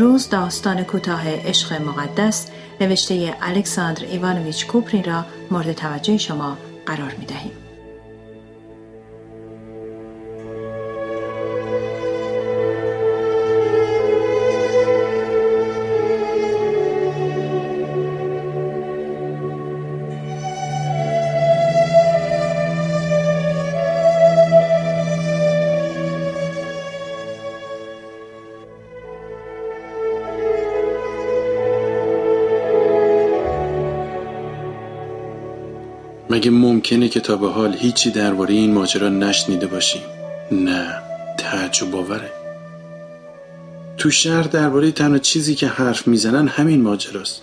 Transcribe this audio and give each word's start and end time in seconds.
امروز 0.00 0.28
داستان 0.28 0.84
کوتاه 0.84 1.28
عشق 1.28 1.72
مقدس 1.72 2.46
نوشته 2.80 3.34
الکساندر 3.40 4.04
ایوانویچ 4.04 4.66
کوپرین 4.66 5.04
را 5.04 5.24
مورد 5.50 5.72
توجه 5.72 6.16
شما 6.18 6.58
قرار 6.86 7.14
می 7.18 7.24
دهیم. 7.26 7.59
مگه 36.30 36.50
ممکنه 36.50 37.08
که 37.08 37.20
تا 37.20 37.36
به 37.36 37.48
حال 37.48 37.76
هیچی 37.76 38.10
درباره 38.10 38.54
این 38.54 38.72
ماجرا 38.72 39.08
نشنیده 39.08 39.66
باشیم؟ 39.66 40.02
نه 40.52 41.02
تعجب 41.38 41.90
باوره. 41.90 42.30
تو 43.98 44.10
شهر 44.10 44.42
درباره 44.42 44.90
تنها 44.90 45.18
چیزی 45.18 45.54
که 45.54 45.66
حرف 45.66 46.08
می‌زنن 46.08 46.48
همین 46.48 46.82
ماجراست. 46.82 47.42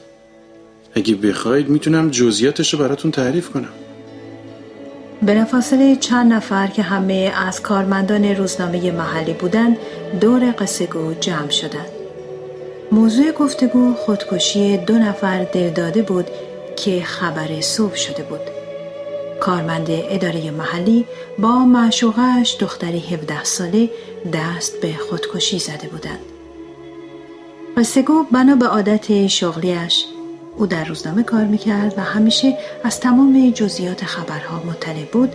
اگه 0.96 1.16
بخواید 1.16 1.70
می‌تونم 1.70 2.10
جزئیاتش 2.10 2.74
رو 2.74 2.80
براتون 2.80 3.12
تعریف 3.12 3.50
کنم. 3.50 3.74
بلافاصله 5.22 5.96
چند 5.96 6.34
نفر 6.34 6.68
که 6.68 6.82
همه 6.82 7.34
از 7.48 7.62
کارمندان 7.62 8.26
روزنامه 8.26 8.92
محلی 8.92 9.34
بودند 9.34 9.78
دور 10.22 10.54
قصه 10.60 10.86
گو 10.86 11.14
جمع 11.14 11.50
شدند 11.50 11.90
موضوع 12.92 13.32
گفتگو 13.32 13.94
خودکشی 13.94 14.78
دو 14.78 14.94
نفر 14.94 15.44
دلداده 15.44 16.02
بود 16.02 16.26
که 16.76 17.02
خبر 17.02 17.62
صبح 17.62 17.96
شده 17.96 18.24
بود. 18.24 18.57
کارمند 19.42 19.88
اداره 19.90 20.52
محلی 20.52 21.06
با 21.40 21.66
معشوقش 21.66 22.58
دختری 22.60 23.00
17 23.00 23.44
ساله 23.44 23.90
دست 24.34 24.82
به 24.82 24.94
خودکشی 25.10 25.60
زده 25.60 25.88
بودند. 25.88 26.20
سگو 27.84 28.24
بنا 28.32 28.56
به 28.56 28.68
عادت 28.68 29.28
شغلیش 29.28 30.06
او 30.58 30.66
در 30.66 30.84
روزنامه 30.84 31.24
کار 31.24 31.44
می‌کرد 31.44 31.94
و 31.98 32.02
همیشه 32.02 32.58
از 32.84 33.00
تمام 33.00 33.52
جزئیات 33.52 34.06
خبرها 34.06 34.64
مطلع 34.68 35.06
بود 35.12 35.34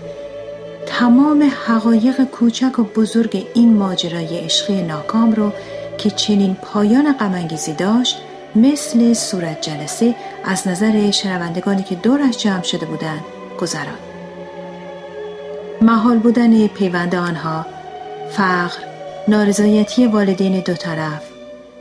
تمام 0.87 1.51
حقایق 1.67 2.25
کوچک 2.25 2.79
و 2.79 2.83
بزرگ 2.83 3.47
این 3.55 3.75
ماجرای 3.75 4.39
عشقی 4.39 4.83
ناکام 4.83 5.33
رو 5.33 5.53
که 5.99 6.11
چنین 6.11 6.55
پایان 6.55 7.13
غمانگیزی 7.13 7.73
داشت 7.73 8.17
مثل 8.55 9.15
صورت 9.15 9.61
جلسه 9.61 10.15
از 10.45 10.69
نظر 10.69 11.11
شنوندگانی 11.11 11.83
که 11.83 11.95
دورش 11.95 12.39
جمع 12.39 12.63
شده 12.63 12.87
بودند 12.87 13.25
گذران 13.61 13.99
محال 15.83 16.19
بودن 16.19 16.67
پیوند 16.67 17.15
آنها 17.15 17.67
فقر 18.31 18.79
نارضایتی 19.29 20.07
والدین 20.07 20.61
دو 20.61 20.75
طرف 20.75 21.23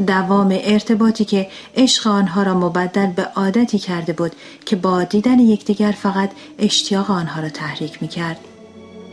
دوام 0.08 0.60
ارتباطی 0.64 1.26
که 1.26 1.48
عشق 1.78 2.08
آنها 2.08 2.44
را 2.44 2.54
مبدل 2.54 3.06
به 3.06 3.24
عادتی 3.36 3.80
کرده 3.80 4.14
بود 4.14 4.32
که 4.66 4.76
با 4.76 5.04
دیدن 5.04 5.40
یکدیگر 5.40 5.92
فقط 5.92 6.32
اشتیاق 6.60 7.12
آنها 7.12 7.42
را 7.42 7.50
تحریک 7.50 8.02
می 8.02 8.08
کرد. 8.08 8.38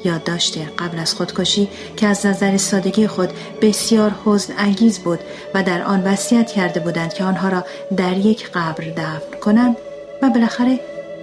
یادداشت 0.04 0.58
قبل 0.78 0.98
از 0.98 1.14
خودکشی 1.14 1.68
که 1.96 2.06
از 2.06 2.26
نظر 2.26 2.56
سادگی 2.56 3.06
خود 3.06 3.30
بسیار 3.62 4.14
حزن 4.24 4.54
انگیز 4.58 4.98
بود 4.98 5.18
و 5.54 5.62
در 5.62 5.82
آن 5.82 6.04
وصیت 6.04 6.52
کرده 6.52 6.80
بودند 6.80 7.14
که 7.14 7.24
آنها 7.24 7.48
را 7.48 7.64
در 7.96 8.16
یک 8.16 8.50
قبر 8.50 8.84
دفن 8.84 9.40
کنند 9.40 9.76
و 10.22 10.30
بالاخره 10.30 10.80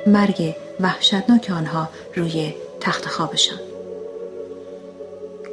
مرگ 0.07 0.55
وحشتناک 0.79 1.49
آنها 1.49 1.89
روی 2.15 2.53
تخت 2.81 3.05
خوابشان. 3.05 3.59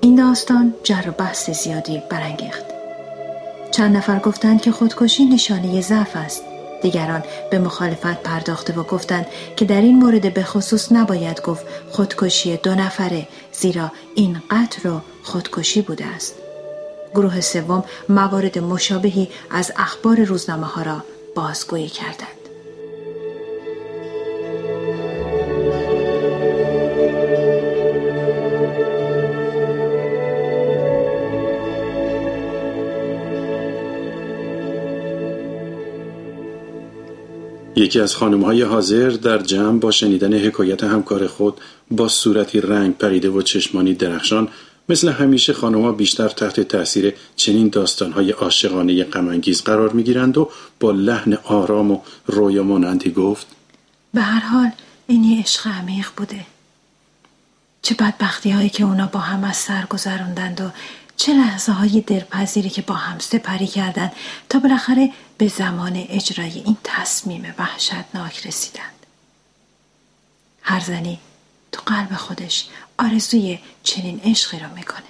این 0.00 0.14
داستان 0.14 0.74
جر 0.82 1.10
بحث 1.10 1.50
زیادی 1.50 2.02
برانگیخت. 2.10 2.64
چند 3.70 3.96
نفر 3.96 4.18
گفتند 4.18 4.62
که 4.62 4.72
خودکشی 4.72 5.24
نشانه 5.24 5.80
ضعف 5.80 6.16
است. 6.16 6.42
دیگران 6.82 7.24
به 7.50 7.58
مخالفت 7.58 8.22
پرداخته 8.22 8.72
و 8.72 8.82
گفتند 8.82 9.26
که 9.56 9.64
در 9.64 9.80
این 9.80 9.98
مورد 9.98 10.34
به 10.34 10.42
خصوص 10.42 10.92
نباید 10.92 11.42
گفت 11.42 11.66
خودکشی 11.90 12.56
دو 12.56 12.74
نفره 12.74 13.28
زیرا 13.52 13.92
این 14.14 14.42
قتل 14.50 14.88
رو 14.88 15.00
خودکشی 15.22 15.82
بوده 15.82 16.06
است. 16.06 16.34
گروه 17.14 17.40
سوم 17.40 17.84
موارد 18.08 18.58
مشابهی 18.58 19.28
از 19.50 19.72
اخبار 19.76 20.24
روزنامه 20.24 20.66
ها 20.66 20.82
را 20.82 21.04
بازگویی 21.34 21.88
کردند. 21.88 22.41
یکی 37.76 38.00
از 38.00 38.16
خانم 38.16 38.42
های 38.42 38.62
حاضر 38.62 39.10
در 39.10 39.38
جمع 39.38 39.78
با 39.78 39.90
شنیدن 39.90 40.34
حکایت 40.34 40.84
همکار 40.84 41.26
خود 41.26 41.60
با 41.90 42.08
صورتی 42.08 42.60
رنگ 42.60 42.96
پریده 42.96 43.28
و 43.28 43.42
چشمانی 43.42 43.94
درخشان 43.94 44.48
مثل 44.88 45.08
همیشه 45.08 45.52
ها 45.52 45.92
بیشتر 45.92 46.28
تحت 46.28 46.60
تاثیر 46.60 47.14
چنین 47.36 47.68
داستانهای 47.68 48.30
عاشقانه 48.30 49.04
غمانگیز 49.04 49.62
قرار 49.62 49.92
می‌گیرند 49.92 50.38
و 50.38 50.50
با 50.80 50.90
لحن 50.90 51.38
آرام 51.44 51.90
و 51.90 52.00
رویا 52.26 52.62
مانندی 52.62 53.10
گفت 53.10 53.46
به 54.14 54.20
هر 54.20 54.40
حال 54.40 54.70
اینی 55.06 55.40
عشق 55.40 55.66
عمیق 55.66 56.06
بوده. 56.16 56.46
چه 57.82 57.94
بدبختی 57.94 58.50
هایی 58.50 58.68
که 58.68 58.84
اونا 58.84 59.06
با 59.06 59.20
هم 59.20 59.44
از 59.44 59.56
سر 59.56 59.86
گذروندند 59.90 60.60
و 60.60 60.70
چه 61.16 61.34
لحظه 61.34 61.72
های 61.72 62.00
دلپذیری 62.00 62.70
که 62.70 62.82
با 62.82 62.94
هم 62.94 63.18
سپری 63.18 63.66
کردند 63.66 64.12
تا 64.48 64.58
بالاخره 64.58 65.10
به 65.38 65.48
زمان 65.48 66.06
اجرای 66.08 66.62
این 66.64 66.76
تصمیم 66.84 67.54
وحشتناک 67.58 68.46
رسیدند؟ 68.46 69.06
هر 70.62 70.80
زنی 70.80 71.20
تو 71.72 71.82
قلب 71.86 72.16
خودش 72.16 72.68
آرزوی 72.98 73.58
چنین 73.82 74.20
عشقی 74.24 74.58
را 74.58 74.68
می‌کنه. 74.68 75.02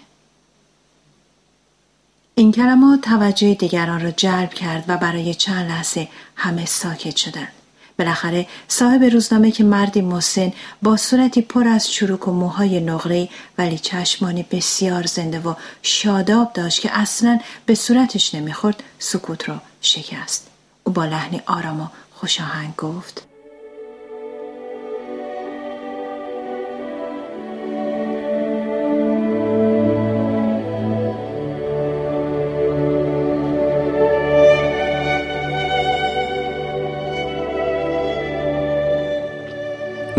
این 2.35 2.53
کلمات 2.53 3.01
توجه 3.01 3.55
دیگران 3.55 4.01
را 4.01 4.11
جلب 4.11 4.55
کرد 4.55 4.85
و 4.89 4.97
برای 4.97 5.35
چند 5.35 5.71
لحظه 5.71 6.09
همه 6.37 6.67
ساکت 6.67 7.17
شدند. 7.17 7.53
بالاخره 7.99 8.47
صاحب 8.69 9.05
روزنامه 9.05 9.51
که 9.51 9.65
مردی 9.65 10.01
مسن 10.01 10.53
با 10.83 10.97
صورتی 10.97 11.43
پر 11.43 11.69
از 11.69 11.91
چروک 11.91 12.29
و 12.29 12.33
موهای 12.33 12.81
نقره 12.81 13.29
ولی 13.59 13.79
چشمانی 13.79 14.47
بسیار 14.51 15.07
زنده 15.07 15.41
و 15.41 15.55
شاداب 15.83 16.53
داشت 16.53 16.81
که 16.81 16.91
اصلا 16.93 17.41
به 17.67 17.75
صورتش 17.75 18.35
نمی‌خورد 18.35 18.83
سکوت 18.99 19.49
را 19.49 19.61
شکست. 19.81 20.47
او 20.85 20.93
با 20.93 21.05
لحنی 21.05 21.43
آرام 21.47 21.81
و 21.81 21.87
خوشاهنگ 22.13 22.77
گفت. 22.77 23.32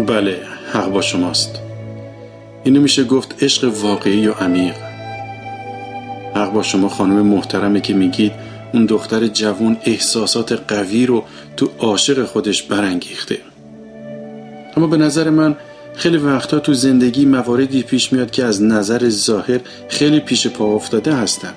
بله 0.07 0.38
حق 0.73 0.91
با 0.91 1.01
شماست. 1.01 1.59
اینو 2.63 2.81
میشه 2.81 3.03
گفت 3.03 3.44
عشق 3.44 3.73
واقعی 3.81 4.27
و 4.27 4.31
عمیق. 4.31 4.75
حق 6.35 6.53
با 6.53 6.63
شما 6.63 6.89
خانم 6.89 7.21
محترمه 7.21 7.81
که 7.81 7.94
میگید 7.94 8.31
اون 8.73 8.85
دختر 8.85 9.27
جوون 9.27 9.77
احساسات 9.85 10.51
قوی 10.67 11.05
رو 11.05 11.23
تو 11.57 11.69
عاشق 11.79 12.25
خودش 12.25 12.63
برانگیخته. 12.63 13.38
اما 14.77 14.88
به 14.88 14.97
نظر 14.97 15.29
من 15.29 15.55
خیلی 15.95 16.17
وقتا 16.17 16.59
تو 16.59 16.73
زندگی 16.73 17.25
مواردی 17.25 17.83
پیش 17.83 18.13
میاد 18.13 18.31
که 18.31 18.44
از 18.44 18.63
نظر 18.63 19.09
ظاهر 19.09 19.59
خیلی 19.89 20.19
پیش 20.19 20.47
پا 20.47 20.65
افتاده 20.65 21.15
هستن. 21.15 21.53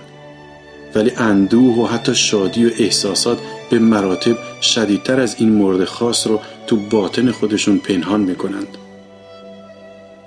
ولی 0.95 1.13
اندوه 1.17 1.77
و 1.79 1.87
حتی 1.87 2.15
شادی 2.15 2.67
و 2.67 2.71
احساسات 2.79 3.39
به 3.71 3.79
مراتب 3.79 4.37
شدیدتر 4.63 5.21
از 5.21 5.37
این 5.39 5.53
مورد 5.53 5.85
خاص 5.85 6.27
رو 6.27 6.41
تو 6.67 6.77
باطن 6.77 7.31
خودشون 7.31 7.79
پنهان 7.79 8.21
می‌کنند 8.21 8.69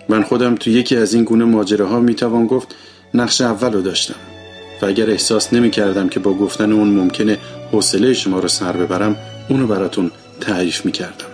من 0.10 0.24
خودم 0.24 0.56
تو 0.56 0.70
یکی 0.70 0.96
از 0.96 1.14
این 1.14 1.24
گونه 1.24 1.46
ماجراها 1.46 2.00
می‌توان 2.00 2.48
گفت 2.48 2.76
نقش 3.14 3.42
اول 3.42 3.74
رو 3.74 3.82
داشتم 3.82 4.16
و 4.82 4.86
اگر 4.86 5.10
احساس 5.10 5.54
نمی 5.54 5.72
کردم 5.72 6.10
که 6.10 6.20
با 6.20 6.34
گفتن 6.34 6.72
اون 6.72 6.90
ممکنه 6.90 7.38
حوصله 7.72 8.14
شما 8.14 8.40
رو 8.40 8.48
سر 8.48 8.72
ببرم 8.72 9.16
اونو 9.50 9.68
براتون 9.68 10.12
تعریف 10.42 10.86
می 10.86 10.92
کردم. 10.92 11.26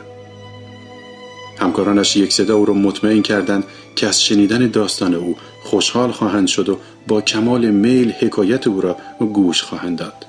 همکارانش 1.60 2.16
یک 2.16 2.34
صدا 2.34 2.56
او 2.56 2.66
رو 2.66 2.74
مطمئن 2.74 3.22
کردند 3.22 3.63
که 3.96 4.08
از 4.08 4.24
شنیدن 4.24 4.68
داستان 4.68 5.13
او 5.13 5.36
خوشحال 5.63 6.12
خواهند 6.12 6.48
شد 6.48 6.69
و 6.69 6.78
با 7.08 7.22
کمال 7.22 7.66
میل 7.66 8.12
حکایت 8.12 8.68
او 8.68 8.81
را 8.81 8.98
گوش 9.19 9.63
خواهند 9.63 9.98
داد. 9.98 10.25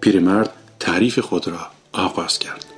پیرمرد 0.00 0.50
تعریف 0.80 1.18
خود 1.18 1.48
را 1.48 1.60
آغاز 1.92 2.38
کرد 2.38 2.71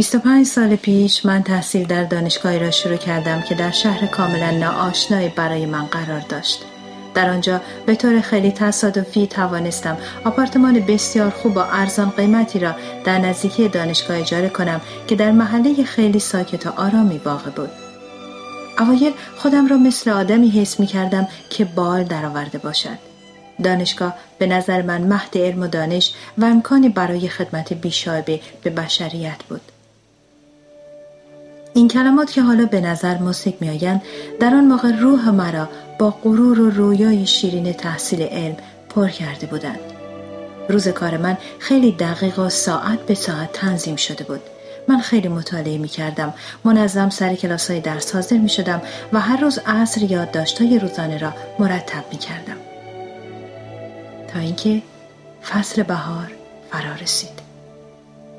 25 0.00 0.46
سال 0.46 0.76
پیش 0.76 1.26
من 1.26 1.42
تحصیل 1.42 1.86
در 1.86 2.04
دانشگاهی 2.04 2.58
را 2.58 2.70
شروع 2.70 2.96
کردم 2.96 3.42
که 3.42 3.54
در 3.54 3.70
شهر 3.70 4.06
کاملا 4.06 4.50
ناآشنایی 4.50 5.28
برای 5.28 5.66
من 5.66 5.86
قرار 5.86 6.20
داشت. 6.20 6.62
در 7.14 7.30
آنجا 7.30 7.60
به 7.86 7.94
طور 7.94 8.20
خیلی 8.20 8.52
تصادفی 8.52 9.26
توانستم 9.26 9.98
آپارتمان 10.24 10.80
بسیار 10.80 11.30
خوب 11.30 11.56
و 11.56 11.58
ارزان 11.58 12.10
قیمتی 12.10 12.58
را 12.58 12.74
در 13.04 13.18
نزدیکی 13.18 13.68
دانشگاه 13.68 14.16
اجاره 14.16 14.48
کنم 14.48 14.80
که 15.06 15.16
در 15.16 15.32
محله 15.32 15.84
خیلی 15.84 16.18
ساکت 16.18 16.66
و 16.66 16.70
آرامی 16.76 17.20
واقع 17.24 17.50
بود. 17.50 17.70
اوایل 18.78 19.12
خودم 19.36 19.66
را 19.68 19.76
مثل 19.76 20.10
آدمی 20.10 20.50
حس 20.50 20.80
می 20.80 20.86
کردم 20.86 21.28
که 21.50 21.64
بال 21.64 22.04
درآورده 22.04 22.58
باشد. 22.58 22.98
دانشگاه 23.62 24.14
به 24.38 24.46
نظر 24.46 24.82
من 24.82 25.00
مهد 25.00 25.38
علم 25.38 25.62
و 25.62 25.66
دانش 25.66 26.12
و 26.38 26.44
امکانی 26.44 26.88
برای 26.88 27.28
خدمت 27.28 27.72
بیشایبه 27.72 28.40
به 28.62 28.70
بشریت 28.70 29.42
بود. 29.48 29.60
این 31.74 31.88
کلمات 31.88 32.30
که 32.30 32.42
حالا 32.42 32.66
به 32.66 32.80
نظر 32.80 33.18
مسیک 33.18 33.56
میآیند 33.60 34.02
در 34.40 34.54
آن 34.54 34.64
موقع 34.64 34.90
روح 34.96 35.30
مرا 35.30 35.68
با 35.98 36.10
غرور 36.10 36.60
و 36.60 36.70
رویای 36.70 37.26
شیرین 37.26 37.72
تحصیل 37.72 38.22
علم 38.22 38.56
پر 38.88 39.08
کرده 39.08 39.46
بودند. 39.46 39.80
روز 40.68 40.88
کار 40.88 41.16
من 41.16 41.38
خیلی 41.58 41.92
دقیق 41.92 42.38
و 42.38 42.48
ساعت 42.48 43.06
به 43.06 43.14
ساعت 43.14 43.52
تنظیم 43.52 43.96
شده 43.96 44.24
بود. 44.24 44.40
من 44.88 45.00
خیلی 45.00 45.28
مطالعه 45.28 45.78
می 45.78 45.88
کردم 45.88 46.34
منظم 46.64 47.10
سر 47.10 47.34
کلاس 47.34 47.70
های 47.70 47.80
درس 47.80 48.14
حاضر 48.14 48.38
می 48.38 48.48
شدم 48.48 48.82
و 49.12 49.20
هر 49.20 49.40
روز 49.40 49.58
عصر 49.66 50.26
های 50.60 50.78
روزانه 50.78 51.18
را 51.18 51.32
مرتب 51.58 52.04
می 52.12 52.18
کردم 52.18 52.56
تا 54.28 54.38
اینکه 54.38 54.82
فصل 55.50 55.82
بهار 55.82 56.32
فرا 56.70 56.94
رسید. 57.02 57.40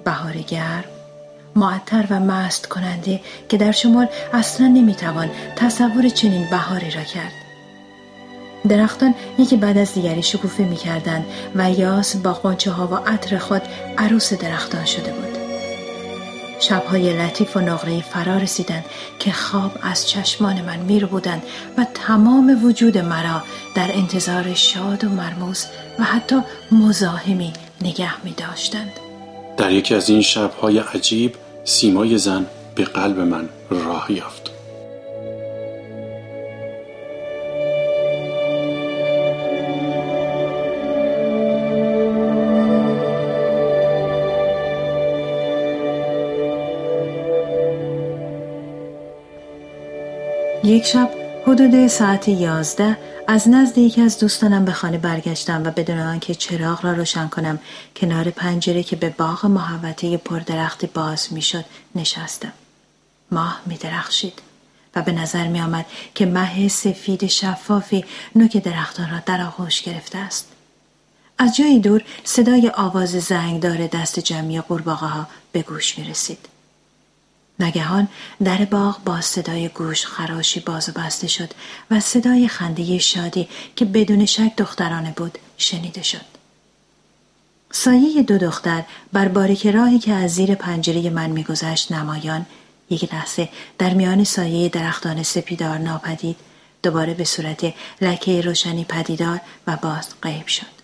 بهار 0.06 0.34
گرم 0.34 0.91
معطر 1.56 2.06
و 2.10 2.20
مست 2.20 2.68
کننده 2.68 3.22
که 3.50 3.58
در 3.58 3.72
شمال 3.72 4.08
اصلا 4.34 4.68
نمی‌توان 4.68 5.30
تصور 5.56 6.10
چنین 6.10 6.50
بهاری 6.50 6.92
را 6.92 7.04
کرد 7.04 7.32
درختان 8.70 9.16
یکی 9.40 9.58
بعد 9.58 9.78
از 9.78 9.94
دیگری 9.94 10.24
شکوفه 10.24 10.64
می‌کردند 10.64 11.26
و 11.56 11.72
یاس 11.72 12.16
با 12.16 12.34
قنچه 12.34 12.72
ها 12.72 12.88
و 12.88 12.96
عطر 12.96 13.38
خود 13.38 13.62
عروس 13.98 14.34
درختان 14.34 14.86
شده 14.86 15.14
بود 15.14 15.38
شبهای 16.60 17.14
لطیف 17.14 17.58
و 17.58 17.60
نقره 17.60 18.02
فرا 18.02 18.38
رسیدند 18.38 18.86
که 19.20 19.32
خواب 19.32 19.72
از 19.82 20.10
چشمان 20.10 20.62
من 20.62 20.80
میر 20.80 21.06
بودند 21.06 21.44
و 21.78 21.86
تمام 21.94 22.66
وجود 22.66 22.98
مرا 22.98 23.44
در 23.76 23.92
انتظار 23.94 24.54
شاد 24.54 25.04
و 25.04 25.10
مرموز 25.10 25.66
و 26.00 26.04
حتی 26.04 26.36
مزاحمی 26.72 27.54
نگه 27.82 28.24
می 28.24 28.32
داشتند. 28.32 28.92
در 29.58 29.72
یکی 29.72 29.96
از 29.96 30.10
این 30.10 30.22
شبهای 30.22 30.80
عجیب 30.80 31.36
سیمای 31.64 32.18
زن 32.18 32.46
به 32.76 32.84
قلب 32.84 33.20
من 33.20 33.50
راه 33.70 34.12
یافت. 34.12 34.52
یک 50.64 50.86
شب 50.86 51.10
حدود 51.48 51.88
ساعت 51.88 52.28
یازده 52.28 52.98
از 53.32 53.50
نزد 53.50 53.78
یکی 53.78 54.02
از 54.02 54.20
دوستانم 54.20 54.66
به 54.66 54.72
خانه 54.72 54.98
برگشتم 54.98 55.64
و 55.64 55.72
بدون 55.72 56.00
آنکه 56.00 56.36
چراغ 56.36 56.86
را 56.86 56.94
روشن 56.94 57.28
کنم 57.28 57.60
کنار 57.96 58.30
پنجره 58.30 58.84
که 58.84 58.96
به 58.96 59.10
باغ 59.10 59.46
محوطه 59.46 60.18
پردرختی 60.18 60.88
باز 60.88 61.34
می‌شد 61.34 61.66
نشستم 61.96 62.52
ماه 63.32 63.62
می 63.66 63.78
درخشید 63.78 64.42
و 64.96 65.02
به 65.02 65.12
نظر 65.12 65.48
می 65.48 65.62
آمد 65.62 65.86
که 66.16 66.26
مه 66.26 66.68
سفید 66.68 67.28
شفافی 67.28 68.06
نوک 68.36 68.58
درختان 68.58 69.10
را 69.12 69.20
در 69.26 69.42
آغوش 69.42 69.82
گرفته 69.82 70.18
است 70.18 70.48
از 71.38 71.56
جایی 71.56 71.80
دور 71.80 72.04
صدای 72.24 72.72
آواز 72.76 73.10
زنگدار 73.10 73.88
دست 73.88 74.20
جمعی 74.20 74.62
قورباغه 74.62 75.06
ها 75.06 75.28
به 75.52 75.62
گوش 75.62 75.98
می 75.98 76.04
رسید. 76.04 76.51
نگهان 77.62 78.08
در 78.44 78.66
باغ 78.66 79.04
با 79.04 79.22
صدای 79.22 79.68
گوش 79.68 80.06
خراشی 80.06 80.60
باز 80.60 80.90
و 80.90 80.92
بسته 80.92 81.28
شد 81.28 81.50
و 81.92 82.00
صدای 82.00 82.48
خنده 82.48 82.98
شادی 82.98 83.48
که 83.76 83.86
بدون 83.86 84.26
شک 84.26 84.56
دخترانه 84.58 85.14
بود 85.16 85.38
شنیده 85.58 86.04
شد. 86.04 86.32
سایه 87.72 88.24
دو 88.24 88.38
دختر 88.38 88.84
بر 89.14 89.28
باریک 89.28 89.68
راهی 89.68 90.00
که 90.00 90.14
از 90.14 90.32
زیر 90.32 90.56
پنجره 90.56 91.10
من 91.10 91.30
میگذشت 91.30 91.92
نمایان 91.92 92.46
یک 92.90 93.14
لحظه 93.14 93.50
در 93.78 93.94
میان 93.94 94.24
سایه 94.24 94.70
درختان 94.70 95.24
سپیدار 95.24 95.78
ناپدید 95.78 96.38
دوباره 96.84 97.14
به 97.14 97.24
صورت 97.24 97.74
لکه 98.02 98.42
روشنی 98.42 98.86
پدیدار 98.86 99.42
و 99.68 99.78
باز 99.82 100.08
غیب 100.22 100.48
شد. 100.48 100.81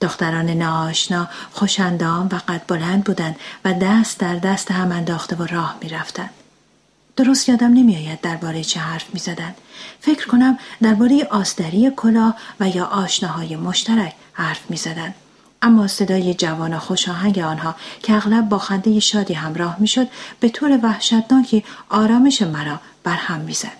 دختران 0.00 0.50
ناآشنا 0.50 1.28
خوشندام 1.52 2.28
و 2.32 2.40
قد 2.48 2.62
بلند 2.68 3.04
بودند 3.04 3.36
و 3.64 3.72
دست 3.72 4.18
در 4.18 4.36
دست 4.36 4.70
هم 4.70 4.92
انداخته 4.92 5.36
و 5.36 5.46
راه 5.46 5.76
می‌رفتند. 5.82 6.30
درست 7.16 7.48
یادم 7.48 7.72
نمیآید 7.72 8.20
درباره 8.20 8.64
چه 8.64 8.80
حرف 8.80 9.14
می‌زدند. 9.14 9.54
فکر 10.00 10.26
کنم 10.26 10.58
درباره 10.82 11.26
آستری 11.30 11.92
کلا 11.96 12.34
و 12.60 12.68
یا 12.68 12.84
آشناهای 12.84 13.56
مشترک 13.56 14.14
حرف 14.32 14.60
می‌زدند. 14.70 15.14
اما 15.62 15.86
صدای 15.86 16.34
جوان 16.34 16.74
و 16.74 16.78
خوشاهنگ 16.78 17.38
آنها 17.38 17.74
که 18.02 18.14
اغلب 18.14 18.48
با 18.48 18.58
خنده 18.58 19.00
شادی 19.00 19.34
همراه 19.34 19.76
می‌شد 19.78 20.08
به 20.40 20.48
طور 20.48 20.78
وحشتناکی 20.82 21.64
آرامش 21.88 22.42
مرا 22.42 22.80
برهم 23.04 23.40
می‌زد. 23.40 23.77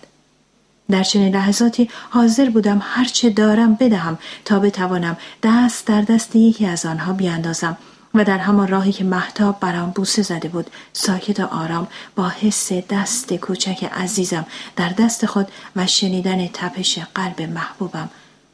در 0.91 1.03
چنین 1.03 1.35
لحظاتی 1.35 1.91
حاضر 2.11 2.51
بودم 2.51 2.81
هرچه 2.83 3.31
دارم 3.31 3.75
بدهم 3.75 4.19
تا 4.45 4.59
بتوانم 4.59 5.17
دست 5.43 5.87
در 5.87 6.03
دست 6.03 6.37
یکی 6.37 6.67
از 6.67 6.87
آنها 6.87 7.13
بیاندازم 7.13 7.77
و 8.15 8.25
در 8.25 8.39
همان 8.39 8.69
راهی 8.69 8.93
که 8.93 9.05
محتاب 9.05 9.61
برام 9.61 9.91
بوسه 9.91 10.23
زده 10.23 10.49
بود 10.49 10.71
ساکت 10.93 11.41
و 11.41 11.45
آرام 11.45 11.87
با 12.17 12.29
حس 12.29 12.73
دست 12.73 13.35
کوچک 13.35 13.91
عزیزم 13.93 14.47
در 14.77 14.89
دست 14.89 15.27
خود 15.27 15.49
و 15.77 15.87
شنیدن 15.87 16.47
تپش 16.47 16.99
قلب 17.15 17.43
محبوبم 17.43 18.11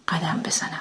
قدم 0.09 0.41
بزنم. 0.45 0.81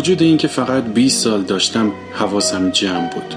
وجود 0.00 0.22
اینکه 0.22 0.48
فقط 0.48 0.84
20 0.84 1.24
سال 1.24 1.42
داشتم 1.42 1.92
حواسم 2.12 2.70
جمع 2.70 3.10
بود. 3.14 3.34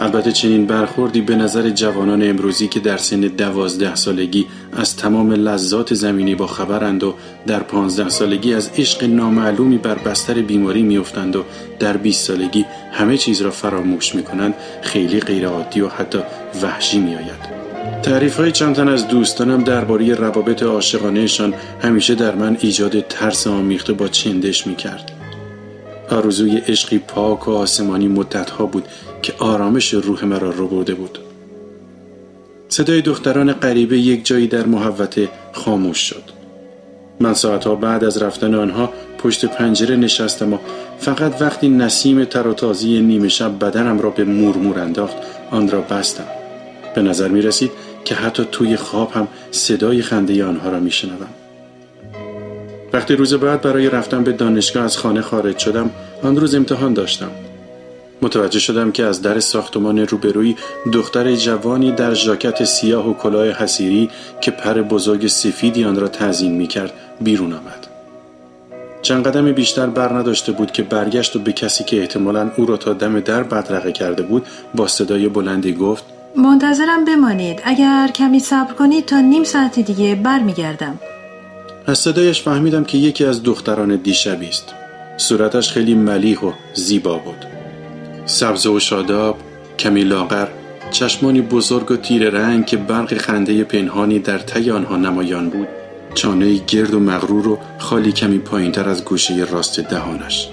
البته 0.00 0.32
چنین 0.32 0.66
برخوردی 0.66 1.20
به 1.20 1.36
نظر 1.36 1.70
جوانان 1.70 2.22
امروزی 2.22 2.68
که 2.68 2.80
در 2.80 2.96
سن 2.96 3.20
دوازده 3.20 3.94
سالگی 3.94 4.46
از 4.76 4.96
تمام 4.96 5.32
لذات 5.32 5.94
زمینی 5.94 6.34
با 6.34 6.46
خبرند 6.46 7.04
و 7.04 7.14
در 7.46 7.58
پانزده 7.58 8.08
سالگی 8.08 8.54
از 8.54 8.70
عشق 8.76 9.04
نامعلومی 9.04 9.78
بر 9.78 9.94
بستر 9.94 10.34
بیماری 10.34 10.82
میافتند 10.82 11.36
و 11.36 11.44
در 11.78 11.96
20 11.96 12.26
سالگی 12.26 12.64
همه 12.92 13.16
چیز 13.16 13.42
را 13.42 13.50
فراموش 13.50 14.14
می‌کنند 14.14 14.54
خیلی 14.82 15.20
غیرعادی 15.20 15.80
و 15.80 15.88
حتی 15.88 16.18
وحشی 16.62 16.98
میآید. 16.98 17.58
تعریف 18.02 18.36
های 18.36 18.52
چند 18.52 18.74
تن 18.74 18.88
از 18.88 19.08
دوستانم 19.08 19.64
درباره 19.64 20.14
روابط 20.14 20.62
عاشقانهشان 20.62 21.54
همیشه 21.82 22.14
در 22.14 22.34
من 22.34 22.56
ایجاد 22.60 23.00
ترس 23.00 23.46
آمیخته 23.46 23.92
با 23.92 24.08
چندش 24.08 24.66
می‌کرد. 24.66 25.17
آرزوی 26.10 26.56
عشقی 26.56 26.98
پاک 26.98 27.48
و 27.48 27.50
آسمانی 27.50 28.08
مدتها 28.08 28.66
بود 28.66 28.84
که 29.22 29.32
آرامش 29.38 29.94
روح 29.94 30.24
مرا 30.24 30.50
رو 30.50 30.68
برده 30.68 30.94
بود. 30.94 31.18
صدای 32.68 33.02
دختران 33.02 33.52
غریبه 33.52 33.98
یک 33.98 34.26
جایی 34.26 34.46
در 34.46 34.66
محوته 34.66 35.28
خاموش 35.52 35.98
شد. 35.98 36.22
من 37.20 37.34
ساعتها 37.34 37.74
بعد 37.74 38.04
از 38.04 38.22
رفتن 38.22 38.54
آنها 38.54 38.92
پشت 39.18 39.44
پنجره 39.44 39.96
نشستم 39.96 40.52
و 40.52 40.58
فقط 40.98 41.42
وقتی 41.42 41.68
نسیم 41.68 42.24
تر 42.24 42.46
و 42.46 42.54
تازی 42.54 43.00
نیمه 43.00 43.28
شب 43.28 43.64
بدنم 43.64 44.00
را 44.00 44.10
به 44.10 44.24
مورمور 44.24 44.78
انداخت 44.78 45.16
آن 45.50 45.68
را 45.68 45.80
بستم. 45.80 46.26
به 46.94 47.02
نظر 47.02 47.28
می 47.28 47.42
رسید 47.42 47.70
که 48.04 48.14
حتی 48.14 48.48
توی 48.52 48.76
خواب 48.76 49.12
هم 49.12 49.28
صدای 49.50 50.02
خنده 50.02 50.44
آنها 50.44 50.70
را 50.70 50.80
می 50.80 50.90
شنوم. 50.90 51.28
وقتی 52.92 53.16
روز 53.16 53.34
بعد 53.34 53.60
برای 53.60 53.90
رفتن 53.90 54.24
به 54.24 54.32
دانشگاه 54.32 54.84
از 54.84 54.96
خانه 54.96 55.20
خارج 55.20 55.58
شدم 55.58 55.90
آن 56.22 56.36
روز 56.36 56.54
امتحان 56.54 56.94
داشتم. 56.94 57.30
متوجه 58.22 58.58
شدم 58.58 58.92
که 58.92 59.04
از 59.04 59.22
در 59.22 59.40
ساختمان 59.40 59.98
روبروی 59.98 60.56
دختر 60.92 61.34
جوانی 61.34 61.92
در 61.92 62.14
ژاکت 62.14 62.64
سیاه 62.64 63.10
و 63.10 63.14
کلاه 63.14 63.46
حسیری 63.46 64.10
که 64.40 64.50
پر 64.50 64.82
بزرگ 64.82 65.26
سفیدی 65.26 65.84
آن 65.84 66.00
را 66.00 66.08
تزیین 66.08 66.52
می 66.52 66.66
کرد 66.66 66.92
بیرون 67.20 67.52
آمد. 67.52 67.86
چند 69.02 69.26
قدم 69.26 69.52
بیشتر 69.52 69.86
بر 69.86 70.12
نداشته 70.12 70.52
بود 70.52 70.72
که 70.72 70.82
برگشت 70.82 71.36
و 71.36 71.38
به 71.38 71.52
کسی 71.52 71.84
که 71.84 72.00
احتمالا 72.00 72.50
او 72.56 72.66
را 72.66 72.76
تا 72.76 72.92
دم 72.92 73.20
در 73.20 73.42
بدرقه 73.42 73.92
کرده 73.92 74.22
بود 74.22 74.46
با 74.74 74.86
صدای 74.86 75.28
بلندی 75.28 75.72
گفت 75.72 76.04
منتظرم 76.36 77.04
بمانید. 77.04 77.62
اگر 77.64 78.10
کمی 78.14 78.40
صبر 78.40 78.72
کنید 78.72 79.06
تا 79.06 79.20
نیم 79.20 79.44
ساعت 79.44 79.80
دیگه 79.80 80.14
برمیگردم. 80.14 80.98
از 81.88 81.98
صدایش 81.98 82.42
فهمیدم 82.42 82.84
که 82.84 82.98
یکی 82.98 83.24
از 83.24 83.42
دختران 83.42 83.96
دیشبی 83.96 84.48
است. 84.48 84.74
صورتش 85.16 85.72
خیلی 85.72 85.94
ملیح 85.94 86.40
و 86.40 86.52
زیبا 86.74 87.18
بود. 87.18 87.46
سبز 88.26 88.66
و 88.66 88.80
شاداب 88.80 89.38
کمی 89.78 90.04
لاغر 90.04 90.48
چشمانی 90.90 91.40
بزرگ 91.40 91.90
و 91.90 91.96
تیر 91.96 92.30
رنگ 92.30 92.66
که 92.66 92.76
برق 92.76 93.14
خنده 93.14 93.64
پنهانی 93.64 94.18
در 94.18 94.38
تی 94.38 94.70
آنها 94.70 94.96
نمایان 94.96 95.50
بود 95.50 95.68
چانه 96.14 96.54
گرد 96.66 96.94
و 96.94 97.00
مغرور 97.00 97.48
و 97.48 97.58
خالی 97.78 98.12
کمی 98.12 98.38
پایینتر 98.38 98.88
از 98.88 99.04
گوشه 99.04 99.46
راست 99.50 99.80
دهانش. 99.80 100.48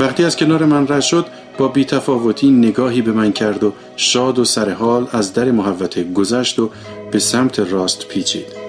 وقتی 0.00 0.24
از 0.24 0.36
کنار 0.36 0.64
من 0.64 0.88
رد 0.88 1.00
شد 1.00 1.26
با 1.58 1.68
بیتفاوتی 1.68 2.50
نگاهی 2.50 3.02
به 3.02 3.12
من 3.12 3.32
کرد 3.32 3.64
و 3.64 3.72
شاد 3.96 4.38
و 4.38 4.44
سرحال 4.44 5.06
از 5.12 5.32
در 5.32 5.50
محوطه 5.50 6.04
گذشت 6.04 6.58
و 6.58 6.70
به 7.10 7.18
سمت 7.18 7.58
راست 7.58 8.08
پیچید. 8.08 8.59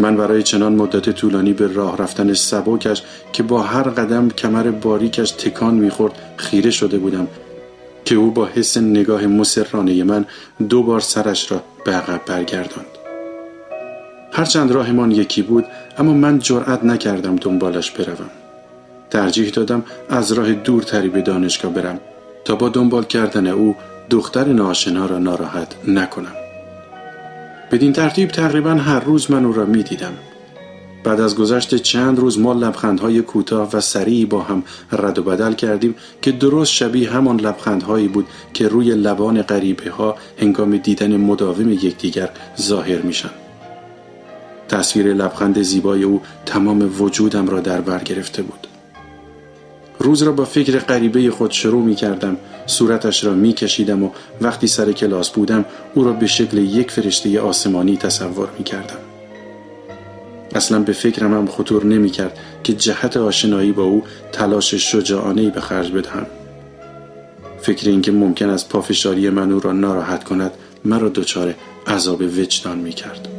من 0.00 0.16
برای 0.16 0.42
چنان 0.42 0.74
مدت 0.74 1.10
طولانی 1.10 1.52
به 1.52 1.72
راه 1.72 1.96
رفتن 1.96 2.34
سبکش 2.34 3.02
که 3.32 3.42
با 3.42 3.62
هر 3.62 3.82
قدم 3.82 4.28
کمر 4.28 4.70
باریکش 4.70 5.30
تکان 5.30 5.74
می‌خورد 5.74 6.12
خیره 6.36 6.70
شده 6.70 6.98
بودم 6.98 7.28
که 8.04 8.14
او 8.14 8.30
با 8.30 8.46
حس 8.46 8.76
نگاه 8.76 9.26
مسررانه 9.26 10.04
من 10.04 10.26
دو 10.68 10.82
بار 10.82 11.00
سرش 11.00 11.52
را 11.52 11.62
به 11.84 11.92
عقب 11.92 12.20
برگرداند. 12.26 12.86
هرچند 14.32 14.72
راهمان 14.72 15.10
یکی 15.10 15.42
بود 15.42 15.64
اما 15.98 16.12
من 16.12 16.38
جرأت 16.38 16.84
نکردم 16.84 17.36
دنبالش 17.36 17.90
بروم. 17.90 18.30
ترجیح 19.10 19.50
دادم 19.50 19.84
از 20.08 20.32
راه 20.32 20.52
دورتری 20.52 21.08
به 21.08 21.20
دانشگاه 21.20 21.72
برم 21.72 22.00
تا 22.44 22.54
با 22.54 22.68
دنبال 22.68 23.04
کردن 23.04 23.46
او 23.46 23.76
دختر 24.10 24.44
ناشنا 24.44 25.06
را 25.06 25.18
ناراحت 25.18 25.74
نکنم. 25.88 26.47
بدین 27.72 27.92
ترتیب 27.92 28.28
تقریبا 28.28 28.70
هر 28.70 29.00
روز 29.00 29.30
من 29.30 29.44
او 29.44 29.52
را 29.52 29.64
می 29.64 29.82
دیدم. 29.82 30.12
بعد 31.04 31.20
از 31.20 31.36
گذشت 31.36 31.74
چند 31.74 32.18
روز 32.18 32.38
ما 32.38 32.52
لبخندهای 32.52 33.22
کوتاه 33.22 33.70
و 33.72 33.80
سریعی 33.80 34.26
با 34.26 34.42
هم 34.42 34.62
رد 34.92 35.18
و 35.18 35.22
بدل 35.22 35.52
کردیم 35.52 35.94
که 36.22 36.32
درست 36.32 36.72
شبیه 36.72 37.10
همان 37.10 37.40
لبخندهایی 37.40 38.08
بود 38.08 38.26
که 38.54 38.68
روی 38.68 38.90
لبان 38.90 39.42
غریبه 39.42 39.90
ها 39.90 40.16
هنگام 40.40 40.76
دیدن 40.76 41.16
مداوم 41.16 41.72
یکدیگر 41.72 42.30
ظاهر 42.60 43.02
میشن. 43.02 43.30
تصویر 44.68 45.14
لبخند 45.14 45.62
زیبای 45.62 46.02
او 46.02 46.20
تمام 46.46 47.02
وجودم 47.02 47.48
را 47.48 47.60
در 47.60 47.80
بر 47.80 48.02
گرفته 48.02 48.42
بود. 48.42 48.66
روز 49.98 50.22
را 50.22 50.32
با 50.32 50.44
فکر 50.44 50.78
غریبه 50.78 51.30
خود 51.30 51.50
شروع 51.50 51.84
می 51.84 51.94
کردم. 51.94 52.36
صورتش 52.66 53.24
را 53.24 53.32
می 53.32 53.52
کشیدم 53.52 54.02
و 54.02 54.10
وقتی 54.40 54.66
سر 54.66 54.92
کلاس 54.92 55.30
بودم 55.30 55.64
او 55.94 56.04
را 56.04 56.12
به 56.12 56.26
شکل 56.26 56.58
یک 56.58 56.90
فرشته 56.90 57.40
آسمانی 57.40 57.96
تصور 57.96 58.48
می 58.58 58.64
کردم. 58.64 58.98
اصلا 60.54 60.78
به 60.78 60.92
فکرم 60.92 61.34
هم 61.34 61.46
خطور 61.46 61.84
نمی 61.84 62.10
کرد 62.10 62.38
که 62.64 62.72
جهت 62.72 63.16
آشنایی 63.16 63.72
با 63.72 63.82
او 63.82 64.02
تلاش 64.32 64.74
شجاعانه 64.74 65.50
به 65.50 65.60
خرج 65.60 65.92
بدهم. 65.92 66.26
فکر 67.60 67.88
اینکه 67.88 68.12
ممکن 68.12 68.50
است 68.50 68.68
پافشاری 68.68 69.30
من 69.30 69.52
او 69.52 69.60
را 69.60 69.72
ناراحت 69.72 70.24
کند 70.24 70.50
مرا 70.84 71.08
دچار 71.08 71.54
عذاب 71.86 72.20
وجدان 72.20 72.78
می 72.78 72.92
کرد. 72.92 73.37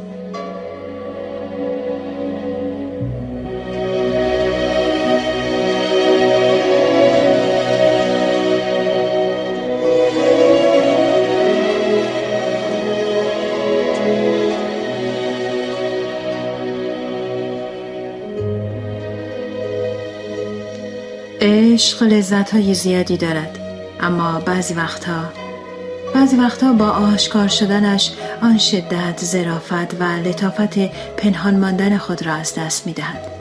عشق 21.80 22.02
لذت 22.02 22.50
های 22.50 22.74
زیادی 22.74 23.16
دارد 23.16 23.58
اما 24.00 24.40
بعضی 24.40 24.74
وقتها 24.74 25.24
بعضی 26.14 26.36
وقتها 26.36 26.72
با 26.72 26.90
آشکار 26.90 27.48
شدنش 27.48 28.12
آن 28.42 28.58
شدت 28.58 29.18
زرافت 29.18 30.00
و 30.00 30.04
لطافت 30.04 30.78
پنهان 31.16 31.56
ماندن 31.56 31.98
خود 31.98 32.26
را 32.26 32.34
از 32.34 32.54
دست 32.54 32.86
می 32.86 32.92
دهد. 32.92 33.39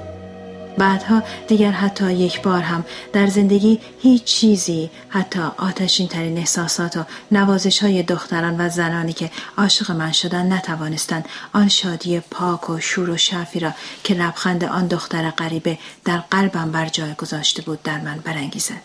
بعدها 0.79 1.23
دیگر 1.47 1.71
حتی 1.71 2.13
یک 2.13 2.41
بار 2.41 2.61
هم 2.61 2.85
در 3.13 3.27
زندگی 3.27 3.79
هیچ 4.01 4.23
چیزی 4.23 4.89
حتی 5.09 5.39
آتشین 5.57 6.07
ترین 6.07 6.37
احساسات 6.37 6.97
و 6.97 7.03
نوازش 7.31 7.83
های 7.83 8.03
دختران 8.03 8.61
و 8.61 8.69
زنانی 8.69 9.13
که 9.13 9.31
عاشق 9.57 9.91
من 9.91 10.11
شدن 10.11 10.53
نتوانستند 10.53 11.25
آن 11.53 11.67
شادی 11.67 12.19
پاک 12.19 12.69
و 12.69 12.79
شور 12.79 13.09
و 13.09 13.17
شفی 13.17 13.59
را 13.59 13.71
که 14.03 14.13
لبخند 14.13 14.63
آن 14.63 14.87
دختر 14.87 15.29
غریبه 15.29 15.77
در 16.05 16.17
قلبم 16.17 16.71
بر 16.71 16.85
جای 16.85 17.13
گذاشته 17.13 17.61
بود 17.61 17.83
در 17.83 18.01
من 18.01 18.19
برانگیزد. 18.19 18.81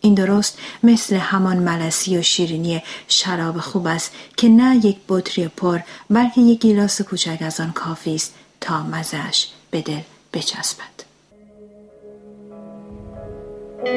این 0.00 0.14
درست 0.14 0.58
مثل 0.82 1.16
همان 1.16 1.56
ملسی 1.56 2.18
و 2.18 2.22
شیرینی 2.22 2.82
شراب 3.08 3.60
خوب 3.60 3.86
است 3.86 4.12
که 4.36 4.48
نه 4.48 4.86
یک 4.86 4.96
بطری 5.08 5.48
پر 5.48 5.80
بلکه 6.10 6.40
یک 6.40 6.60
گیلاس 6.60 7.02
کوچک 7.02 7.38
از 7.40 7.60
آن 7.60 7.72
کافی 7.72 8.14
است 8.14 8.34
تا 8.60 8.82
مزش 8.82 9.46
به 9.70 9.80
دل 9.80 10.00
بچسبد. 10.32 11.01
یک 13.82 13.90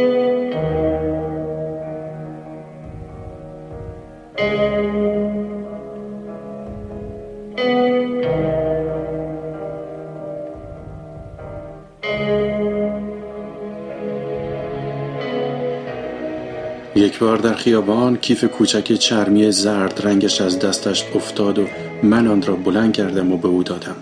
بار 17.20 17.38
در 17.38 17.54
خیابان 17.54 18.18
کیف 18.18 18.44
کوچک 18.44 18.94
چرمی 18.94 19.52
زرد 19.52 20.02
رنگش 20.04 20.42
از 20.42 20.60
دستش 20.60 21.06
افتاد 21.16 21.60
و 21.60 21.68
من 22.04 22.28
آن 22.28 22.42
را 22.42 22.56
بلند 22.56 22.94
کردم 22.94 23.32
و 23.32 23.38
به 23.38 23.48
او 23.48 23.64
دادم. 23.64 23.96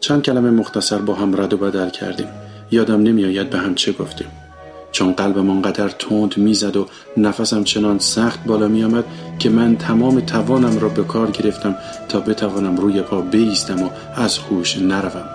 چند 0.00 0.22
کلمه 0.22 0.50
مختصر 0.50 0.98
با 0.98 1.14
هم 1.14 1.40
رد 1.40 1.52
و 1.52 1.56
بدل 1.56 1.90
کردیم. 1.90 2.28
یادم 2.70 3.02
نمیآید 3.02 3.50
به 3.50 3.58
هم 3.58 3.74
چه 3.74 3.92
گفتیم. 3.92 4.41
چون 4.92 5.12
قلبم 5.12 5.50
آنقدر 5.50 5.88
تند 5.88 6.36
می‌زد 6.36 6.76
و 6.76 6.86
نفسم 7.16 7.64
چنان 7.64 7.98
سخت 7.98 8.44
بالا 8.44 8.68
می 8.68 8.84
آمد 8.84 9.04
که 9.38 9.50
من 9.50 9.76
تمام 9.76 10.20
توانم 10.20 10.78
را 10.78 10.88
به 10.88 11.04
کار 11.04 11.30
گرفتم 11.30 11.74
تا 12.08 12.20
بتوانم 12.20 12.76
روی 12.76 13.02
پا 13.02 13.20
بیستم 13.20 13.82
و 13.82 13.90
از 14.16 14.38
هوش 14.38 14.78
نروم. 14.78 15.28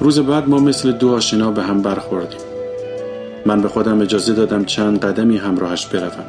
روز 0.00 0.18
بعد 0.18 0.48
ما 0.48 0.58
مثل 0.58 0.92
دو 0.92 1.14
آشنا 1.14 1.50
به 1.50 1.62
هم 1.62 1.82
برخوردیم. 1.82 2.40
من 3.46 3.60
به 3.60 3.68
خودم 3.68 4.00
اجازه 4.00 4.32
دادم 4.32 4.64
چند 4.64 5.00
قدمی 5.00 5.36
همراهش 5.36 5.86
بروم. 5.86 6.26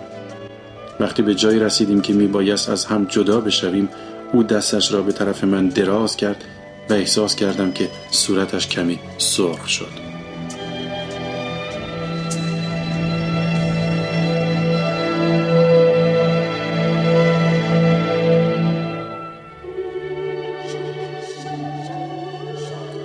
وقتی 0.99 1.21
به 1.21 1.35
جایی 1.35 1.59
رسیدیم 1.59 2.01
که 2.01 2.13
می 2.13 2.27
بایست 2.27 2.69
از 2.69 2.85
هم 2.85 3.05
جدا 3.05 3.39
بشویم 3.41 3.89
او 4.33 4.43
دستش 4.43 4.91
را 4.93 5.01
به 5.01 5.11
طرف 5.11 5.43
من 5.43 5.67
دراز 5.67 6.17
کرد 6.17 6.43
و 6.89 6.93
احساس 6.93 7.35
کردم 7.35 7.71
که 7.71 7.89
صورتش 8.11 8.67
کمی 8.67 8.99
سرخ 9.17 9.67
شد. 9.67 10.08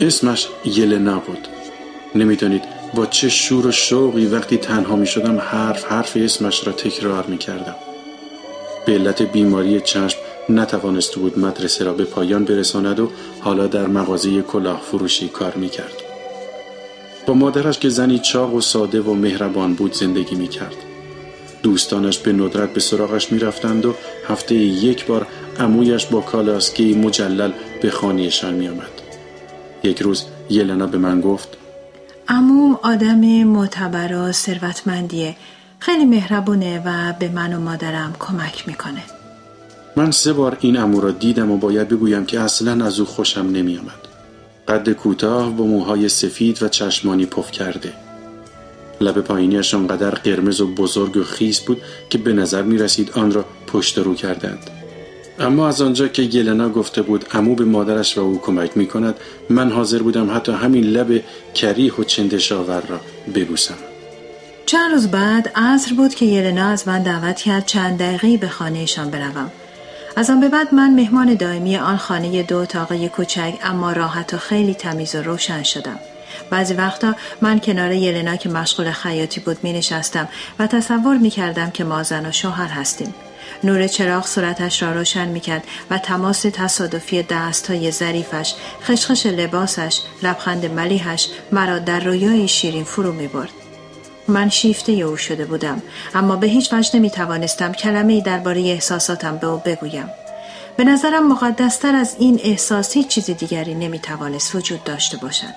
اسمش 0.07 0.49
یلنا 0.65 1.19
بود 1.19 1.49
نمی‌دانید 2.15 2.63
با 2.95 3.07
چه 3.07 3.29
شور 3.29 3.67
و 3.67 3.73
شوقی 3.73 4.27
وقتی 4.27 4.57
تنها 4.57 4.97
می 4.97 5.07
شدم 5.07 5.39
حرف 5.39 5.85
حرف 5.85 6.17
اسمش 6.17 6.67
را 6.67 6.73
تکرار 6.73 7.25
می 7.27 7.39
کردم 7.39 7.75
به 8.87 8.93
علت 8.93 9.23
بیماری 9.23 9.81
چشم 9.81 10.19
نتوانسته 10.49 11.21
بود 11.21 11.39
مدرسه 11.39 11.85
را 11.85 11.93
به 11.93 12.05
پایان 12.05 12.45
برساند 12.45 13.01
و 13.01 13.11
حالا 13.41 13.67
در 13.67 13.87
مغازه 13.87 14.43
کلاه 14.43 14.81
فروشی 14.81 15.29
کار 15.29 15.55
می 15.55 15.69
کرد. 15.69 15.95
با 17.27 17.35
مادرش 17.35 17.79
که 17.79 17.89
زنی 17.89 18.19
چاق 18.19 18.55
و 18.55 18.61
ساده 18.61 19.01
و 19.01 19.15
مهربان 19.15 19.75
بود 19.75 19.93
زندگی 19.93 20.37
می 20.37 20.49
کرد. 20.49 20.77
دوستانش 21.63 22.19
به 22.19 22.33
ندرت 22.33 22.73
به 22.73 22.81
سراغش 22.81 23.33
می‌رفتند 23.33 23.87
و 23.87 23.95
هفته 24.29 24.55
یک 24.55 25.07
بار 25.07 25.27
امویش 25.59 26.07
با 26.07 26.21
کالاسکی 26.21 26.95
مجلل 26.95 27.53
به 27.83 27.91
خانهشان 27.91 28.55
میآمد 28.55 29.04
یک 29.85 30.03
روز 30.03 30.25
یلنا 30.51 30.87
به 30.87 30.99
من 30.99 31.21
گفت 31.21 31.49
اموم 32.29 32.79
آدم 32.83 33.45
معتبر 33.45 34.17
و 34.17 34.33
ثروتمندیه. 34.33 35.37
خیلی 35.79 36.05
مهربونه 36.05 36.83
و 36.87 37.13
به 37.19 37.29
من 37.29 37.53
و 37.53 37.61
مادرم 37.61 38.17
کمک 38.19 38.69
می‌کنه. 38.69 39.03
من 39.97 40.11
سه 40.11 40.33
بار 40.33 40.57
این 40.61 40.77
امو 40.77 41.01
را 41.01 41.11
دیدم 41.11 41.51
و 41.51 41.57
باید 41.57 41.89
بگویم 41.89 42.27
که 42.27 42.41
اصلا 42.41 42.85
از 42.85 43.01
او 43.01 43.07
خوشم 43.07 43.41
نمیآمد. 43.41 44.09
قد 44.69 44.93
کوتاه 44.93 45.51
با 45.51 45.65
موهای 45.65 46.09
سفید 46.09 46.63
و 46.63 46.69
چشمانی 46.69 47.27
پف 47.27 47.51
کرده. 47.51 47.93
لب 49.01 49.21
پایینیش 49.21 49.75
آنقدر 49.75 50.11
قرمز 50.11 50.61
و 50.61 50.75
بزرگ 50.75 51.17
و 51.17 51.25
خیس 51.25 51.61
بود 51.61 51.83
که 52.11 52.19
به 52.19 52.33
نظر 52.33 52.63
می 52.63 52.79
رسید 52.79 53.11
آن 53.11 53.33
را 53.33 53.45
پشت 53.67 53.99
رو 53.99 54.15
کردند. 54.15 54.71
اما 55.39 55.69
از 55.69 55.83
آنجا 55.83 56.09
که 56.09 56.23
گلنا 56.23 56.69
گفته 56.69 57.03
بود 57.03 57.25
امو 57.33 57.55
به 57.55 57.65
مادرش 57.65 58.19
و 58.19 58.21
او 58.21 58.41
کمک 58.41 58.77
می 58.77 58.87
کند 58.87 59.15
من 59.51 59.71
حاضر 59.71 59.99
بودم 59.99 60.37
حتی 60.37 60.53
همین 60.53 60.85
لب 60.85 61.23
کریح 61.55 61.95
و 61.95 62.05
چندشاور 62.05 62.81
را 62.81 63.01
ببوسم. 63.35 63.75
چند 64.67 64.93
روز 64.93 65.09
بعد 65.09 65.53
عصر 65.57 65.95
بود 65.95 66.15
که 66.15 66.27
یلنا 66.27 66.69
از 66.69 66.89
من 66.89 67.03
دعوت 67.03 67.37
کرد 67.37 67.67
چند 67.67 67.99
دقیقه 67.99 68.37
به 68.37 68.49
خانهشان 68.49 69.11
بروم. 69.11 69.51
از 70.17 70.31
آن 70.31 70.41
به 70.41 70.49
بعد 70.49 70.75
من 70.75 70.95
مهمان 70.95 71.35
دائمی 71.35 71.77
آن 71.77 71.97
خانه 71.97 72.43
دو 72.43 72.59
اتاقه 72.59 73.09
کوچک 73.09 73.55
اما 73.63 73.93
راحت 73.93 74.35
و 74.35 74.39
خیلی 74.39 74.75
تمیز 74.75 75.15
و 75.15 75.23
روشن 75.23 75.63
شدم. 75.63 75.99
بعضی 76.51 76.75
وقتا 76.75 77.15
من 77.41 77.61
کنار 77.61 77.93
یلنا 77.93 78.37
که 78.37 78.49
مشغول 78.49 78.91
خیاطی 78.91 79.41
بود 79.41 79.57
می 79.63 79.73
نشستم 79.73 80.29
و 80.59 80.67
تصور 80.67 81.19
می 81.19 81.31
کردم 81.31 81.71
که 81.71 81.85
ما 81.85 82.03
زن 82.03 82.27
و 82.27 82.33
شوهر 82.33 82.69
هستیم. 82.69 83.15
نور 83.65 83.87
چراغ 83.87 84.27
صورتش 84.27 84.83
را 84.83 84.93
روشن 84.93 85.29
می 85.29 85.41
کرد 85.41 85.65
و 85.91 85.99
تماس 85.99 86.43
تصادفی 86.43 87.23
دست 87.23 87.71
های 87.71 87.91
ظریفش، 87.91 88.55
خشخش 88.83 89.27
لباسش، 89.27 90.01
لبخند 90.23 90.67
ملیحش 90.67 91.29
مرا 91.53 91.79
در 91.79 92.01
رویای 92.01 92.49
شیرین 92.49 92.85
فرو 92.85 93.13
می 93.13 93.29
برد. 93.29 93.51
من 94.29 94.49
شیفته 94.49 94.93
او 94.93 95.17
شده 95.17 95.45
بودم 95.45 95.83
اما 96.15 96.37
به 96.37 96.47
هیچ 96.47 96.73
وجه 96.73 96.97
نمی 96.97 97.11
توانستم 97.11 97.73
کلمه 97.73 98.21
درباره 98.21 98.61
احساساتم 98.61 99.37
به 99.37 99.47
او 99.47 99.63
بگویم. 99.65 100.11
به 100.77 100.85
نظرم 100.85 101.33
مقدستر 101.33 101.95
از 101.95 102.17
این 102.19 102.41
احساسی 102.45 103.05
چیز 103.05 103.31
دیگری 103.31 103.75
نمی 103.75 103.99
توانست 103.99 104.55
وجود 104.55 104.85
داشته 104.85 105.17
باشد. 105.17 105.55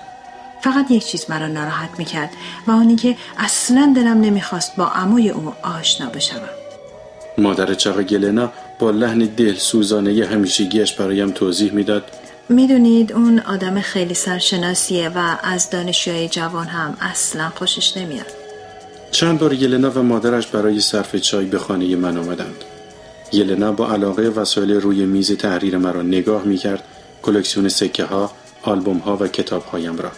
فقط 0.60 0.90
یک 0.90 1.06
چیز 1.06 1.26
مرا 1.28 1.46
ناراحت 1.46 1.90
می‌کرد 1.98 2.30
و 2.66 2.70
آنی 2.70 2.96
که 2.96 3.16
اصلا 3.38 3.92
دلم 3.96 4.20
نمی‌خواست 4.20 4.76
با 4.76 4.86
عموی 4.86 5.30
او 5.30 5.54
آشنا 5.62 6.10
بشوم 6.10 6.57
مادر 7.38 7.74
چاق 7.74 8.02
گلنا 8.02 8.52
با 8.78 8.90
لحن 8.90 9.18
دل 9.18 9.54
سوزانه 9.54 10.26
همیشگیش 10.26 10.92
برایم 10.92 11.30
توضیح 11.30 11.72
می‌داد. 11.72 12.04
می‌دونید 12.48 13.12
اون 13.12 13.38
آدم 13.38 13.80
خیلی 13.80 14.14
سرشناسیه 14.14 15.08
و 15.08 15.36
از 15.42 15.70
دانشجوی 15.70 16.28
جوان 16.28 16.66
هم 16.66 16.96
اصلا 17.00 17.48
خوشش 17.48 17.96
نمیاد. 17.96 18.26
چند 19.10 19.38
بار 19.38 19.52
یلنا 19.52 19.90
و 19.90 20.02
مادرش 20.02 20.46
برای 20.46 20.80
صرف 20.80 21.16
چای 21.16 21.44
به 21.44 21.58
خانه 21.58 21.96
من 21.96 22.16
آمدند. 22.16 22.64
یلنا 23.32 23.72
با 23.72 23.92
علاقه 23.92 24.22
وسایل 24.22 24.70
روی 24.70 25.06
میز 25.06 25.32
تحریر 25.32 25.76
مرا 25.76 26.02
نگاه 26.02 26.44
می‌کرد 26.44 26.84
کلکسیون 27.22 27.68
سکه 27.68 28.04
ها 28.04 28.30
آلبوم 28.62 28.98
ها 28.98 29.16
و 29.16 29.28
کتاب 29.28 29.64
هایم 29.64 29.98
را. 29.98 30.10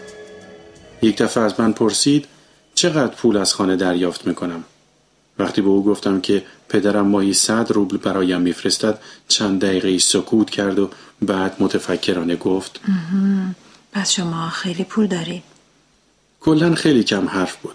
یک 1.03 1.17
دفعه 1.23 1.45
از 1.45 1.61
من 1.61 1.73
پرسید 1.73 2.27
چقدر 2.75 3.15
پول 3.15 3.37
از 3.37 3.55
خانه 3.55 3.77
دریافت 3.77 4.27
می‌کنم؟ 4.27 4.65
وقتی 5.41 5.63
به 5.63 5.69
او 5.69 5.85
گفتم 5.85 6.21
که 6.21 6.43
پدرم 6.69 7.07
ماهی 7.07 7.33
صد 7.33 7.73
روبل 7.73 7.97
برایم 7.97 8.41
میفرستد 8.41 8.99
چند 9.29 9.61
دقیقه 9.61 9.99
سکوت 9.99 10.51
کرد 10.51 10.79
و 10.79 10.91
بعد 11.23 11.57
متفکرانه 11.59 12.37
گفت 12.37 12.81
پس 13.93 14.13
شما 14.13 14.49
خیلی 14.49 14.85
پول 14.85 15.07
دارید 15.07 15.43
کلا 16.41 16.75
خیلی 16.75 17.05
کم 17.05 17.29
حرف 17.29 17.57
بود. 17.57 17.75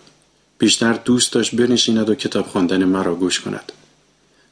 بیشتر 0.58 0.93
دوست 0.93 1.34
داشت 1.34 1.56
بنشیند 1.56 2.10
و 2.10 2.15
کتاب 2.15 2.47
خواندن 2.47 2.84
مرا 2.84 3.15
گوش 3.15 3.39
کند. 3.39 3.71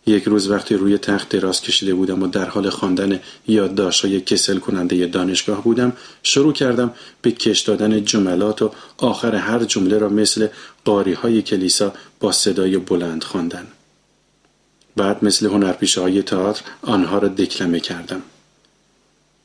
یک 0.05 0.23
روز 0.23 0.49
وقتی 0.49 0.75
روی 0.75 0.97
تخت 0.97 1.29
دراز 1.29 1.61
کشیده 1.61 1.93
بودم 1.93 2.23
و 2.23 2.27
در 2.27 2.49
حال 2.49 2.69
خواندن 2.69 3.19
یادداشت‌های 3.47 4.21
کسل 4.21 4.59
کننده 4.59 5.05
دانشگاه 5.07 5.63
بودم 5.63 5.93
شروع 6.23 6.53
کردم 6.53 6.91
به 7.21 7.31
کش 7.31 7.59
دادن 7.59 8.05
جملات 8.05 8.61
و 8.61 8.71
آخر 8.97 9.35
هر 9.35 9.63
جمله 9.63 9.97
را 9.97 10.09
مثل 10.09 10.47
قاری 10.85 11.13
های 11.13 11.41
کلیسا 11.41 11.93
با 12.19 12.31
صدای 12.31 12.77
بلند 12.77 13.23
خواندن 13.23 13.67
بعد 14.95 15.23
مثل 15.23 15.45
هنرپیشه 15.45 16.01
های 16.01 16.21
تئاتر 16.21 16.61
آنها 16.81 17.17
را 17.17 17.27
دکلمه 17.27 17.79
کردم 17.79 18.21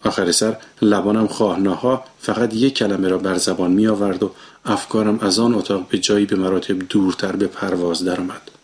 آخر 0.04 0.32
سر 0.32 0.56
لبانم 0.82 1.26
خواهناها 1.26 2.04
فقط 2.20 2.54
یک 2.54 2.74
کلمه 2.74 3.08
را 3.08 3.18
بر 3.18 3.38
زبان 3.38 3.70
می 3.70 3.86
آورد 3.86 4.22
و 4.22 4.30
افکارم 4.64 5.18
از 5.18 5.38
آن 5.38 5.54
اتاق 5.54 5.88
به 5.88 5.98
جایی 5.98 6.26
به 6.26 6.36
مراتب 6.36 6.78
دورتر 6.78 7.36
به 7.36 7.46
پرواز 7.46 8.04
درآمد. 8.04 8.57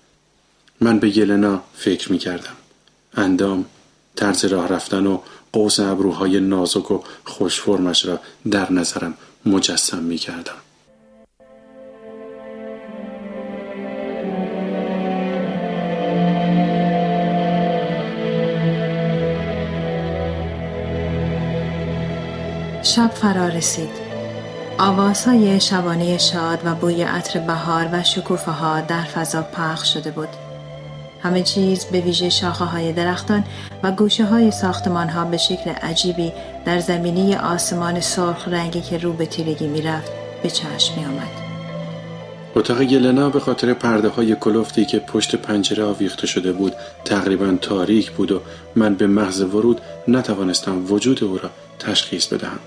من 0.84 0.98
به 0.98 1.18
یلنا 1.18 1.62
فکر 1.74 2.12
می 2.12 2.18
کردم. 2.18 2.56
اندام، 3.16 3.64
طرز 4.16 4.44
راه 4.44 4.68
رفتن 4.68 5.06
و 5.06 5.18
قوس 5.52 5.80
ابروهای 5.80 6.40
نازک 6.40 6.90
و 6.90 7.00
خوشفرمش 7.24 8.06
را 8.06 8.20
در 8.50 8.72
نظرم 8.72 9.14
مجسم 9.46 10.02
می 10.02 10.18
کردم. 10.18 10.54
شب 22.82 23.10
فرا 23.10 23.48
رسید. 23.48 23.90
آوازهای 24.78 25.60
شبانه 25.60 26.18
شاد 26.18 26.60
و 26.64 26.74
بوی 26.74 27.02
عطر 27.02 27.40
بهار 27.40 27.88
و 27.92 28.02
شکوفه 28.02 28.50
ها 28.50 28.80
در 28.80 29.04
فضا 29.04 29.42
پخش 29.42 29.94
شده 29.94 30.10
بود. 30.10 30.43
همه 31.24 31.42
چیز 31.42 31.84
به 31.84 32.00
ویژه 32.00 32.28
شاخه 32.28 32.64
های 32.64 32.92
درختان 32.92 33.44
و 33.82 33.92
گوشه 33.92 34.24
های 34.24 34.50
ساختمان 34.50 35.08
ها 35.08 35.24
به 35.24 35.36
شکل 35.36 35.70
عجیبی 35.70 36.32
در 36.64 36.80
زمینی 36.80 37.34
آسمان 37.34 38.00
سرخ 38.00 38.48
رنگی 38.48 38.80
که 38.80 38.98
رو 38.98 39.12
به 39.12 39.26
تیرگی 39.26 39.66
می 39.66 39.82
رفت 39.82 40.12
به 40.42 40.50
چشم 40.50 40.98
می 40.98 41.04
آمد. 41.04 41.28
اتاق 42.56 42.84
گلنا 42.84 43.30
به 43.30 43.40
خاطر 43.40 43.74
پرده 43.74 44.08
های 44.08 44.36
کلفتی 44.36 44.84
که 44.84 44.98
پشت 44.98 45.36
پنجره 45.36 45.84
آویخته 45.84 46.26
شده 46.26 46.52
بود 46.52 46.72
تقریبا 47.04 47.56
تاریک 47.60 48.10
بود 48.10 48.32
و 48.32 48.40
من 48.76 48.94
به 48.94 49.06
محض 49.06 49.40
ورود 49.40 49.80
نتوانستم 50.08 50.92
وجود 50.92 51.24
او 51.24 51.38
را 51.38 51.50
تشخیص 51.78 52.26
بدهم. 52.26 52.58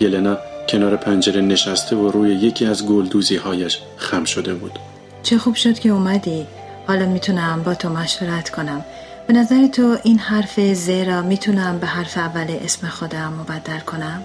گلنا 0.00 0.38
کنار 0.68 0.96
پنجره 0.96 1.40
نشسته 1.40 1.96
و 1.96 2.10
روی 2.10 2.34
یکی 2.34 2.66
از 2.66 2.86
گلدوزی 2.86 3.36
هایش 3.36 3.80
خم 3.96 4.24
شده 4.24 4.54
بود. 4.54 4.78
چه 5.22 5.38
خوب 5.38 5.54
شد 5.54 5.78
که 5.78 5.88
اومدی. 5.88 6.46
حالا 6.86 7.06
می‌تونم 7.06 7.62
با 7.62 7.74
تو 7.74 7.88
مشورت 7.88 8.50
کنم. 8.50 8.84
به 9.26 9.32
نظر 9.32 9.66
تو 9.66 9.96
این 10.02 10.18
حرف 10.18 10.60
زیرا 10.60 11.22
می‌تونم 11.22 11.78
به 11.78 11.86
حرف 11.86 12.18
اول 12.18 12.46
اسم 12.64 12.88
خودم 12.88 13.32
مبدل 13.40 13.78
کنم؟ 13.78 14.22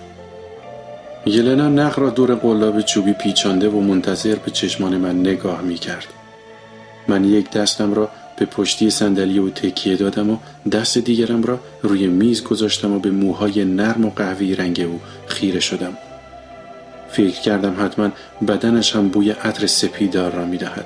یلنا 1.26 1.70
نخ 1.70 2.00
را 2.00 2.10
دور 2.10 2.36
قلاب 2.36 2.82
چوبی 2.82 3.14
پیچانده 3.14 3.70
و 3.70 3.80
منتظر 3.80 4.36
به 4.36 4.52
چشمان 4.52 4.98
من 4.98 5.20
نگاه 5.20 5.62
می‌کرد. 5.62 6.08
من 7.08 7.26
یک 7.26 7.52
دستم 7.52 7.94
را 7.94 8.10
به 8.38 8.46
پشتی 8.46 8.90
صندلی 8.90 9.40
و 9.40 9.50
تکیه 9.50 9.96
دادم 9.96 10.30
و 10.30 10.38
دست 10.72 10.98
دیگرم 10.98 11.44
را 11.44 11.60
روی 11.82 12.08
میز 12.08 12.44
گذاشتم 12.44 12.94
و 12.94 13.00
به 13.00 13.12
موهای 13.12 13.66
نرم 13.66 14.06
و 14.06 14.10
قهوی 14.10 14.56
رنگ 14.56 14.82
او 14.82 15.00
خیره 15.28 15.60
شدم. 15.60 15.98
فکر 17.12 17.42
کردم 17.42 17.86
حتما 17.86 18.10
بدنش 18.48 18.96
هم 18.96 19.10
بوی 19.10 19.32
عطر 19.32 19.68
سپیدار 19.68 20.32
را 20.32 20.46
می‌دهد. 20.46 20.86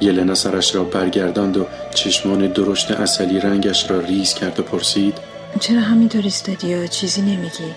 یلنا 0.00 0.34
سرش 0.34 0.74
را 0.74 0.84
برگرداند 0.84 1.56
و 1.56 1.66
چشمان 1.94 2.46
درشت 2.46 2.90
اصلی 2.90 3.40
رنگش 3.40 3.90
را 3.90 4.00
ریز 4.00 4.34
کرد 4.34 4.60
و 4.60 4.62
پرسید 4.62 5.14
چرا 5.60 5.80
همینطور 5.80 6.22
ایستادی 6.22 6.88
چیزی 6.88 7.22
نمیگی؟ 7.22 7.74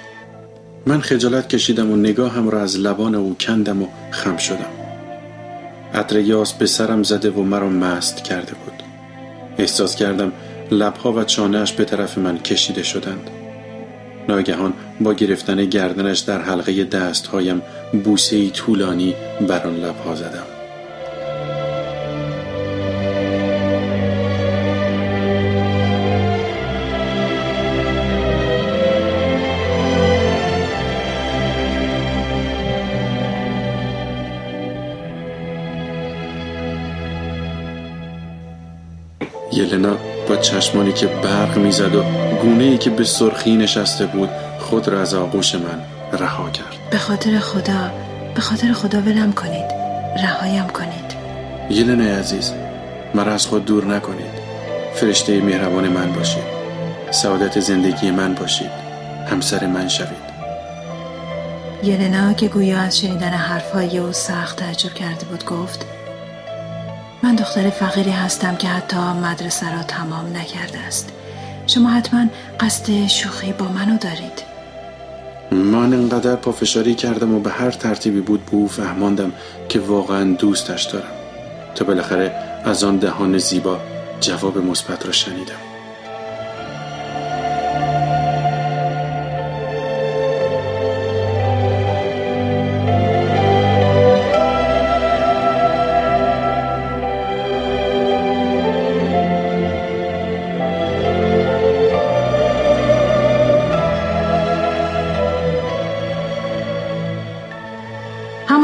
من 0.86 1.01
خجالت 1.01 1.49
کشیدم 1.49 1.91
و 1.91 1.95
نگاهم 1.95 2.49
را 2.49 2.62
از 2.62 2.79
لبان 2.79 3.15
او 3.15 3.36
کندم 3.39 3.82
و 3.82 3.88
خم 4.12 4.38
شدم. 4.38 4.69
عطر 5.93 6.19
یاس 6.19 6.53
به 6.53 6.65
سرم 6.65 7.03
زده 7.03 7.29
و 7.29 7.41
مرا 7.41 7.69
مست 7.69 8.23
کرده 8.23 8.51
بود. 8.53 8.84
احساس 9.58 9.95
کردم 9.95 10.32
لبها 10.71 11.13
و 11.13 11.23
چانهش 11.23 11.71
به 11.71 11.86
طرف 11.86 12.17
من 12.17 12.38
کشیده 12.38 12.84
شدند. 12.84 13.29
ناگهان 14.27 14.73
با 15.01 15.13
گرفتن 15.13 15.65
گردنش 15.65 16.19
در 16.19 16.41
حلقه 16.41 16.84
دستهایم 16.84 17.62
بوسه 18.03 18.49
طولانی 18.49 19.15
بر 19.47 19.67
آن 19.67 19.75
لبها 19.75 20.15
زدم. 20.15 20.58
چشمانی 40.37 40.93
که 40.93 41.07
برق 41.07 41.57
می‌زد 41.57 41.95
و 41.95 42.03
گونه 42.41 42.63
ای 42.63 42.77
که 42.77 42.89
به 42.89 43.03
سرخی 43.03 43.55
نشسته 43.55 44.05
بود 44.05 44.29
خود 44.59 44.87
را 44.87 45.01
از 45.01 45.13
آغوش 45.13 45.55
من 45.55 45.81
رها 46.19 46.49
کرد. 46.49 46.89
به 46.91 46.97
خاطر 46.97 47.39
خدا 47.39 47.91
به 48.35 48.41
خاطر 48.41 48.73
خدا 48.73 49.01
ولم 49.01 49.33
کنید. 49.33 49.65
رهایم 50.23 50.67
کنید. 50.67 51.15
یلنه 51.69 52.19
عزیز 52.19 52.53
مرا 53.15 53.33
از 53.33 53.45
خود 53.45 53.65
دور 53.65 53.85
نکنید. 53.85 54.39
فرشته 54.95 55.41
مهربان 55.41 55.87
من 55.87 56.13
باشید. 56.13 56.43
سعادت 57.11 57.59
زندگی 57.59 58.11
من 58.11 58.33
باشید. 58.33 58.71
همسر 59.29 59.67
من 59.67 59.87
شوید. 59.87 60.29
یلنا 61.83 62.33
که 62.33 62.47
گویا 62.47 62.79
از 62.79 62.99
شنیدن 62.99 63.29
حرفهای 63.29 63.97
او 63.97 64.11
سخت 64.11 64.57
تعجب 64.57 64.93
کرده 64.93 65.25
بود 65.25 65.45
گفت 65.45 65.85
من 67.29 67.35
دختر 67.35 67.69
فقیری 67.69 68.11
هستم 68.11 68.55
که 68.55 68.67
حتی 68.67 68.97
مدرسه 68.97 69.75
را 69.75 69.83
تمام 69.83 70.37
نکرده 70.37 70.79
است. 70.79 71.09
شما 71.67 71.89
حتما 71.89 72.25
قصد 72.59 73.07
شوخی 73.07 73.53
با 73.53 73.65
منو 73.65 73.97
دارید. 73.97 74.43
من 75.51 75.93
انقدر 75.93 76.35
پافشاری 76.35 76.95
کردم 76.95 77.33
و 77.33 77.39
به 77.39 77.49
هر 77.49 77.71
ترتیبی 77.71 78.21
بود 78.21 78.45
به 78.45 78.53
او 78.53 78.67
فهماندم 78.67 79.31
که 79.69 79.79
واقعا 79.79 80.33
دوستش 80.33 80.83
دارم. 80.83 81.11
تا 81.75 81.85
بالاخره 81.85 82.31
از 82.65 82.83
آن 82.83 82.97
دهان 82.97 83.37
زیبا 83.37 83.79
جواب 84.19 84.57
مثبت 84.57 85.05
را 85.05 85.11
شنیدم. 85.11 85.68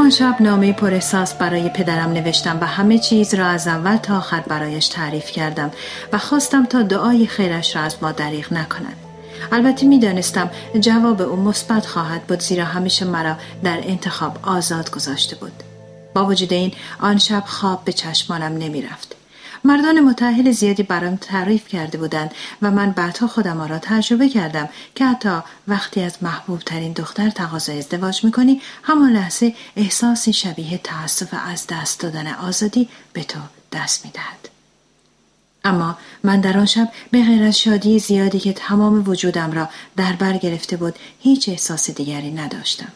شب 0.10 0.36
نامه 0.40 0.74
پر 0.74 0.94
احساس 0.94 1.34
برای 1.34 1.70
پدرم 1.70 2.14
نوشتم 2.14 2.58
و 2.62 2.66
همه 2.66 3.00
چیز 3.00 3.34
را 3.34 3.48
از 3.48 3.68
اول 3.68 3.98
تا 3.98 4.18
آخر 4.18 4.40
برایش 4.40 4.88
تعریف 4.88 5.32
کردم 5.32 5.72
و 6.14 6.18
خواستم 6.18 6.66
تا 6.66 6.82
دعای 6.82 7.28
خیرش 7.28 7.76
را 7.76 7.82
از 7.82 7.96
ما 8.02 8.12
دریغ 8.12 8.54
نکند. 8.54 8.96
البته 9.52 9.86
می‌دانستم 9.86 10.50
جواب 10.80 11.22
او 11.22 11.36
مثبت 11.36 11.86
خواهد 11.86 12.24
بود 12.24 12.40
زیرا 12.40 12.66
همیشه 12.66 13.06
مرا 13.06 13.36
در 13.64 13.80
انتخاب 13.84 14.40
آزاد 14.44 14.92
گذاشته 14.92 15.36
بود. 15.36 15.64
با 16.14 16.26
وجود 16.26 16.54
این 16.54 16.72
آن 17.00 17.18
شب 17.18 17.44
خواب 17.48 17.86
به 17.86 17.94
چشمانم 17.94 18.58
نمی‌رفت. 18.58 19.16
مردان 19.64 20.00
متحل 20.00 20.52
زیادی 20.52 20.84
برام 20.84 21.16
تعریف 21.16 21.68
کرده 21.68 21.98
بودند 21.98 22.32
و 22.62 22.72
من 22.72 22.92
بعدها 22.92 23.28
خودم 23.28 23.62
را 23.62 23.80
تجربه 23.80 24.30
کردم 24.30 24.70
که 24.96 25.06
حتی 25.06 25.40
وقتی 25.68 26.02
از 26.02 26.18
محبوب 26.22 26.60
ترین 26.60 26.94
دختر 26.94 27.30
تقاضای 27.30 27.78
ازدواج 27.78 28.24
می‌کنی 28.24 28.62
همان 28.84 29.12
لحظه 29.12 29.56
احساسی 29.76 30.34
شبیه 30.34 30.78
تاسف 30.78 31.34
از 31.48 31.68
دست 31.68 32.00
دادن 32.00 32.28
آزادی 32.28 32.90
به 33.14 33.24
تو 33.24 33.40
دست 33.72 34.06
می‌دهد. 34.06 34.50
اما 35.66 35.98
من 36.24 36.42
در 36.42 36.58
آن 36.58 36.66
شب 36.66 36.92
به 37.12 37.24
غیر 37.24 37.44
از 37.44 37.60
شادی 37.60 38.00
زیادی 38.00 38.40
که 38.40 38.54
تمام 38.54 39.10
وجودم 39.10 39.52
را 39.52 39.70
در 39.98 40.14
بر 40.14 40.38
گرفته 40.38 40.78
بود 40.78 40.96
هیچ 41.20 41.50
احساس 41.50 41.92
دیگری 41.92 42.32
نداشتم. 42.32 42.92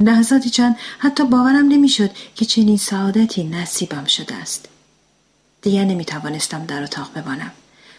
لحظاتی 0.00 0.50
چند 0.50 0.76
حتی 0.98 1.24
باورم 1.24 1.68
نمی‌شد 1.68 2.10
که 2.34 2.44
چنین 2.44 2.76
سعادتی 2.76 3.44
نصیبم 3.44 4.04
شده 4.04 4.34
است. 4.34 4.68
دیگر 5.62 5.84
نمی 5.84 6.04
توانستم 6.04 6.64
در 6.66 6.82
اتاق 6.82 7.12
بمانم. 7.12 7.52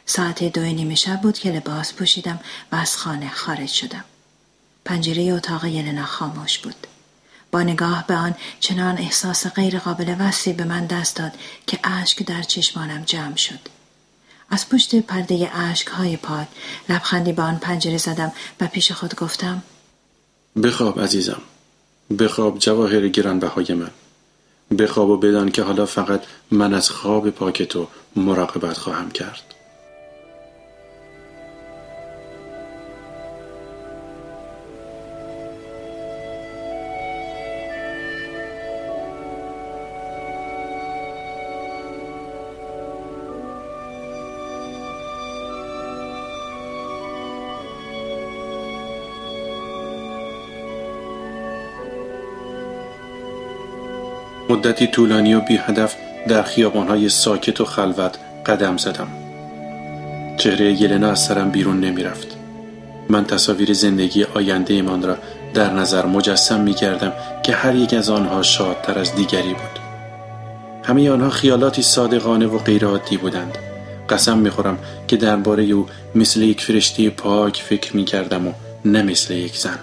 ساعت 0.05 0.43
دو 0.43 0.61
نیمه 0.61 0.95
شب 0.95 1.21
بود 1.21 1.37
که 1.39 1.51
لباس 1.51 1.93
پوشیدم 1.93 2.39
و 2.71 2.75
از 2.75 2.97
خانه 2.97 3.29
خارج 3.29 3.69
شدم. 3.69 4.03
پنجره 4.85 5.23
اتاق 5.23 5.65
یلنا 5.65 6.05
خاموش 6.05 6.59
بود. 6.59 6.87
با 7.51 7.63
نگاه 7.63 8.07
به 8.07 8.15
آن 8.15 8.35
چنان 8.59 8.97
احساس 8.97 9.47
غیر 9.47 9.79
قابل 9.79 10.15
وصفی 10.19 10.53
به 10.53 10.63
من 10.63 10.85
دست 10.85 11.15
داد 11.15 11.31
که 11.67 11.79
اشک 11.83 12.23
در 12.23 12.41
چشمانم 12.41 13.03
جمع 13.03 13.35
شد. 13.35 13.59
از 14.49 14.69
پشت 14.69 14.95
پرده 14.95 15.51
اشک 15.55 15.87
های 15.87 16.17
پاک 16.17 16.47
لبخندی 16.89 17.33
به 17.33 17.41
آن 17.41 17.57
پنجره 17.57 17.97
زدم 17.97 18.31
و 18.61 18.67
پیش 18.67 18.91
خود 18.91 19.15
گفتم 19.15 19.63
بخواب 20.63 21.01
عزیزم. 21.01 21.41
بخواب 22.19 22.59
جواهر 22.59 23.07
گرانبهای 23.07 23.73
من. 23.73 23.91
بخواب 24.79 25.09
و 25.09 25.17
بدان 25.17 25.51
که 25.51 25.63
حالا 25.63 25.85
فقط 25.85 26.23
من 26.51 26.73
از 26.73 26.89
خواب 26.89 27.29
پاک 27.29 27.63
تو 27.63 27.87
مراقبت 28.15 28.77
خواهم 28.77 29.11
کرد. 29.11 29.54
مدتی 54.55 54.87
طولانی 54.87 55.33
و 55.33 55.39
بی 55.39 55.57
هدف 55.57 55.95
در 56.27 56.43
خیابانهای 56.43 57.09
ساکت 57.09 57.61
و 57.61 57.65
خلوت 57.65 58.17
قدم 58.45 58.77
زدم. 58.77 59.07
چهره 60.37 60.81
یلنا 60.81 61.11
از 61.11 61.19
سرم 61.19 61.51
بیرون 61.51 61.79
نمی 61.79 62.03
رفت. 62.03 62.27
من 63.09 63.25
تصاویر 63.25 63.73
زندگی 63.73 64.23
آینده 64.23 64.73
ایمان 64.73 65.03
را 65.03 65.17
در 65.53 65.73
نظر 65.73 66.05
مجسم 66.05 66.61
می 66.61 66.73
کردم 66.73 67.13
که 67.43 67.53
هر 67.53 67.75
یک 67.75 67.93
از 67.93 68.09
آنها 68.09 68.41
شادتر 68.41 68.99
از 68.99 69.15
دیگری 69.15 69.53
بود. 69.53 69.79
همه 70.83 71.09
آنها 71.09 71.29
خیالاتی 71.29 71.81
صادقانه 71.81 72.45
و 72.47 72.57
غیرعادی 72.57 73.17
بودند. 73.17 73.57
قسم 74.09 74.37
می 74.37 74.49
خورم 74.49 74.77
که 75.07 75.17
درباره 75.17 75.63
او 75.63 75.85
مثل 76.15 76.41
یک 76.41 76.61
فرشته 76.61 77.09
پاک 77.09 77.61
فکر 77.61 77.95
می 77.95 78.05
کردم 78.05 78.47
و 78.47 78.51
نه 78.85 79.03
مثل 79.03 79.33
یک 79.33 79.57
زن. 79.57 79.79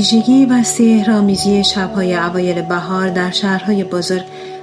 ویژگی 0.00 0.46
و 0.46 0.62
سهرامیزی 0.62 1.64
شبهای 1.64 2.14
اوایل 2.16 2.62
بهار 2.62 3.08
در 3.08 3.30
شهرهای 3.30 3.84
بزرگ 3.84 4.22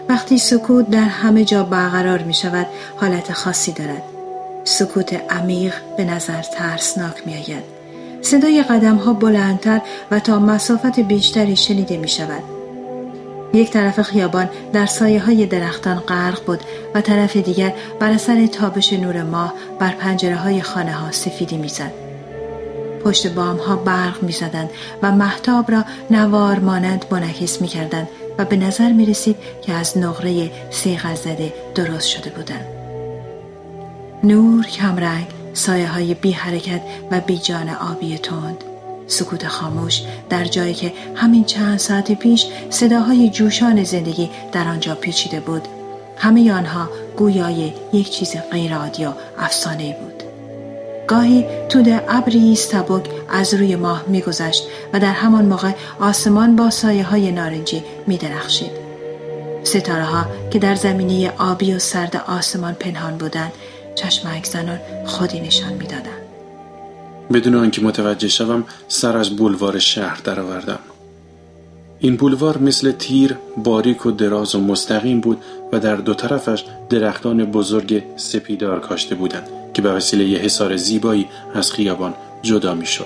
وقتی 0.10 0.38
سکوت 0.38 0.90
در 0.90 1.04
همه 1.04 1.46
جا 1.46 1.64
برقرار 1.64 2.22
می 2.22 2.34
شود 2.34 2.68
حالت 2.96 3.34
خاصی 3.34 3.72
دارد. 3.72 4.04
سکوت 4.64 5.14
عمیق 5.30 5.74
به 5.98 6.06
نظر 6.06 6.42
ترسناک 6.42 7.16
می 7.26 7.34
آید 7.34 7.64
صدای 8.22 8.64
قدم 8.64 8.96
ها 8.96 9.14
بلندتر 9.14 9.82
و 10.12 10.20
تا 10.20 10.40
مسافت 10.40 11.00
بیشتری 11.00 11.56
شنیده 11.56 11.98
می 11.98 12.08
شود 12.08 12.44
یک 13.54 13.72
طرف 13.72 14.02
خیابان 14.02 14.50
در 14.74 14.86
سایه 14.86 15.20
های 15.20 15.46
درختان 15.46 16.00
غرق 16.00 16.46
بود 16.46 16.60
و 16.96 17.02
طرف 17.02 17.38
دیگر 17.38 17.74
بر 18.00 18.12
اثر 18.12 18.48
تابش 18.48 18.94
نور 18.94 19.24
ماه 19.24 19.54
بر 19.80 19.92
پنجره 19.92 20.36
های 20.36 20.62
خانه 20.62 20.94
ها 20.94 21.12
سفیدی 21.12 21.58
می‌زد. 21.58 22.07
پشت 23.04 23.28
بام 23.28 23.58
ها 23.58 23.76
برق 23.76 24.24
می 24.24 24.32
زدند 24.32 24.70
و 25.04 25.12
محتاب 25.12 25.72
را 25.72 25.84
نوار 26.12 26.60
مانند 26.60 27.06
منعکس 27.12 27.62
می 27.62 27.68
کردند 27.68 28.08
و 28.38 28.46
به 28.46 28.56
نظر 28.56 28.92
می 28.92 29.06
رسید 29.06 29.36
که 29.62 29.74
از 29.74 29.98
نقره 29.98 30.52
سیغل 30.70 31.16
زده 31.16 31.54
درست 31.76 32.08
شده 32.08 32.30
بودند. 32.30 32.66
نور 34.24 34.66
کمرنگ 34.66 35.28
سایه 35.54 35.88
های 35.88 36.14
بی 36.14 36.32
حرکت 36.32 36.82
و 37.12 37.20
بی 37.20 37.38
جان 37.38 37.70
آبی 37.70 38.18
تند. 38.18 38.64
سکوت 39.08 39.48
خاموش 39.48 40.02
در 40.30 40.46
جایی 40.46 40.74
که 40.74 40.94
همین 41.16 41.44
چند 41.44 41.80
ساعت 41.80 42.12
پیش 42.12 42.46
صداهای 42.70 43.30
جوشان 43.30 43.84
زندگی 43.84 44.30
در 44.52 44.68
آنجا 44.68 44.96
پیچیده 44.96 45.40
بود. 45.40 45.68
همه 46.18 46.54
آنها 46.54 46.90
گویای 47.18 47.74
یک 47.94 48.10
چیز 48.10 48.36
غیرعادی 48.52 49.06
و 49.06 49.12
افسانه 49.38 49.98
بود. 50.02 50.27
گاهی 51.08 51.46
تود 51.70 51.86
ابری 52.10 52.56
سبک 52.56 53.10
از 53.30 53.54
روی 53.54 53.76
ماه 53.76 54.06
میگذشت 54.08 54.64
و 54.94 55.00
در 55.00 55.12
همان 55.12 55.46
موقع 55.46 55.72
آسمان 56.00 56.56
با 56.56 56.70
سایه 56.70 57.04
های 57.04 57.32
نارنجی 57.32 57.84
می 58.08 58.18
درخشید. 58.18 58.72
ستاره 59.64 60.04
ها 60.04 60.26
که 60.52 60.60
در 60.60 60.76
زمینه 60.76 61.34
آبی 61.38 61.74
و 61.74 61.80
سرد 61.80 62.24
آسمان 62.28 62.74
پنهان 62.74 63.18
بودند 63.18 63.52
چشمک 63.96 64.46
زنان 64.46 64.80
خودی 65.06 65.40
نشان 65.40 65.74
می‌دادند. 65.74 66.28
بدون 67.34 67.56
آنکه 67.56 67.82
متوجه 67.82 68.28
شوم 68.28 68.64
سر 68.88 69.18
از 69.18 69.30
بولوار 69.30 69.80
شهر 69.80 70.22
درآوردم 70.24 70.80
این 72.00 72.16
بولوار 72.16 72.58
مثل 72.58 72.92
تیر 72.92 73.38
باریک 73.58 74.06
و 74.06 74.12
دراز 74.12 74.56
و 74.56 74.62
مستقیم 74.62 75.22
بود 75.22 75.38
و 75.72 75.80
در 75.80 75.96
دو 75.96 76.14
طرفش 76.14 76.66
درختان 76.90 77.46
بزرگ 77.46 78.04
سپیدار 78.16 78.80
کاشته 78.80 79.16
بودند 79.16 79.67
که 79.78 79.84
به 79.84 79.92
وسیله 79.92 80.26
یه 80.26 80.40
حصار 80.40 80.78
زیبایی 80.78 81.28
از 81.54 81.72
خیابان 81.72 82.14
جدا 82.42 82.74
می 82.74 82.86
شد. 82.86 83.06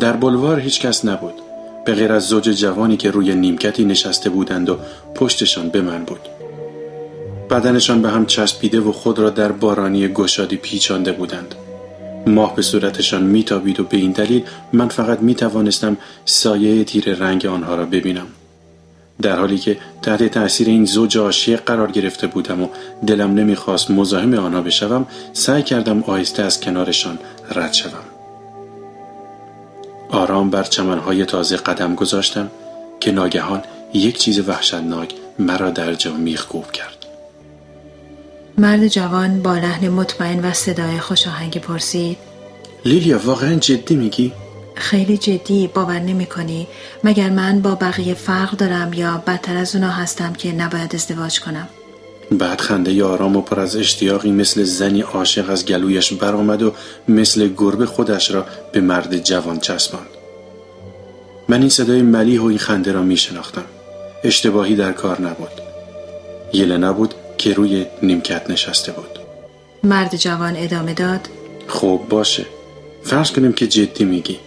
در 0.00 0.12
بلوار 0.12 0.60
هیچ 0.60 0.80
کس 0.80 1.04
نبود. 1.04 1.34
به 1.84 1.94
غیر 1.94 2.12
از 2.12 2.22
زوج 2.22 2.48
جوانی 2.48 2.96
که 2.96 3.10
روی 3.10 3.34
نیمکتی 3.34 3.84
نشسته 3.84 4.30
بودند 4.30 4.70
و 4.70 4.78
پشتشان 5.14 5.68
به 5.68 5.80
من 5.80 6.04
بود. 6.04 6.20
بدنشان 7.50 8.02
به 8.02 8.10
هم 8.10 8.26
چسبیده 8.26 8.80
و 8.80 8.92
خود 8.92 9.18
را 9.18 9.30
در 9.30 9.52
بارانی 9.52 10.08
گشادی 10.08 10.56
پیچانده 10.56 11.12
بودند. 11.12 11.54
ماه 12.26 12.56
به 12.56 12.62
صورتشان 12.62 13.22
میتابید 13.22 13.80
و 13.80 13.84
به 13.84 13.96
این 13.96 14.12
دلیل 14.12 14.44
من 14.72 14.88
فقط 14.88 15.20
می 15.20 15.34
توانستم 15.34 15.96
سایه 16.24 16.84
تیر 16.84 17.14
رنگ 17.14 17.46
آنها 17.46 17.74
را 17.74 17.84
ببینم. 17.84 18.26
در 19.22 19.38
حالی 19.38 19.58
که 19.58 19.78
تحت 20.02 20.22
تأثیر 20.22 20.68
این 20.68 20.84
زوج 20.84 21.18
عاشق 21.18 21.64
قرار 21.64 21.90
گرفته 21.90 22.26
بودم 22.26 22.62
و 22.62 22.68
دلم 23.06 23.34
نمی‌خواست 23.34 23.90
مزاحم 23.90 24.34
آنها 24.34 24.60
بشوم 24.60 25.06
سعی 25.32 25.62
کردم 25.62 26.02
آهسته 26.02 26.42
از 26.42 26.60
کنارشان 26.60 27.18
رد 27.54 27.72
شوم 27.72 28.04
آرام 30.10 30.50
بر 30.50 30.62
چمنهای 30.62 31.24
تازه 31.24 31.56
قدم 31.56 31.94
گذاشتم 31.94 32.50
که 33.00 33.12
ناگهان 33.12 33.62
یک 33.94 34.18
چیز 34.18 34.48
وحشتناک 34.48 35.14
مرا 35.38 35.70
در 35.70 35.94
جا 35.94 36.12
میخ 36.12 36.46
کرد 36.72 37.06
مرد 38.58 38.88
جوان 38.88 39.42
با 39.42 39.54
لحن 39.54 39.88
مطمئن 39.88 40.44
و 40.44 40.52
صدای 40.52 40.98
خوش 40.98 41.26
آهنگی 41.26 41.58
پرسید 41.58 42.18
لیلیا 42.84 43.18
واقعا 43.24 43.54
جدی 43.54 43.96
میگی؟ 43.96 44.32
خیلی 44.74 45.18
جدی 45.18 45.70
باور 45.74 45.98
نمی 45.98 46.26
کنی 46.26 46.66
مگر 47.04 47.30
من 47.30 47.60
با 47.60 47.74
بقیه 47.74 48.14
فرق 48.14 48.50
دارم 48.50 48.92
یا 48.92 49.22
بدتر 49.26 49.56
از 49.56 49.76
اونا 49.76 49.90
هستم 49.90 50.32
که 50.32 50.52
نباید 50.52 50.94
ازدواج 50.94 51.40
کنم؟ 51.40 51.68
بعد 52.30 52.60
خنده 52.60 53.04
آرام 53.04 53.36
و 53.36 53.40
پر 53.40 53.60
از 53.60 53.76
اشتیاقی 53.76 54.32
مثل 54.32 54.62
زنی 54.62 55.00
عاشق 55.00 55.50
از 55.50 55.66
گلویش 55.66 56.12
برآمد 56.12 56.62
و 56.62 56.72
مثل 57.08 57.48
گربه 57.56 57.86
خودش 57.86 58.30
را 58.30 58.46
به 58.72 58.80
مرد 58.80 59.18
جوان 59.18 59.60
چسباند. 59.60 60.06
من 61.48 61.60
این 61.60 61.68
صدای 61.68 62.02
ملیح 62.02 62.40
و 62.40 62.44
این 62.44 62.58
خنده 62.58 62.92
را 62.92 63.02
می 63.02 63.16
شناختم 63.16 63.64
اشتباهی 64.24 64.76
در 64.76 64.92
کار 64.92 65.20
نبود. 65.20 65.60
یله 66.52 66.76
نبود 66.76 67.14
که 67.38 67.52
روی 67.52 67.86
نیمکت 68.02 68.50
نشسته 68.50 68.92
بود. 68.92 69.18
مرد 69.82 70.16
جوان 70.16 70.54
ادامه 70.56 70.94
داد. 70.94 71.28
خب 71.66 72.00
باشه. 72.08 72.46
فرض 73.02 73.30
کنیم 73.30 73.52
که 73.52 73.66
جدی 73.66 74.04
میگی. 74.04 74.38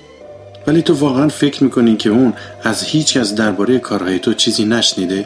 ولی 0.68 0.82
تو 0.82 0.94
واقعا 0.94 1.28
فکر 1.28 1.64
می‌کنی 1.64 1.98
که 1.98 2.10
اون 2.10 2.34
از 2.64 2.84
هیچ 2.84 3.18
از 3.18 3.36
درباره 3.36 3.80
کارهای 3.80 4.20
تو 4.20 4.34
چیزی 4.34 4.66
نشنیده؟ 4.66 5.26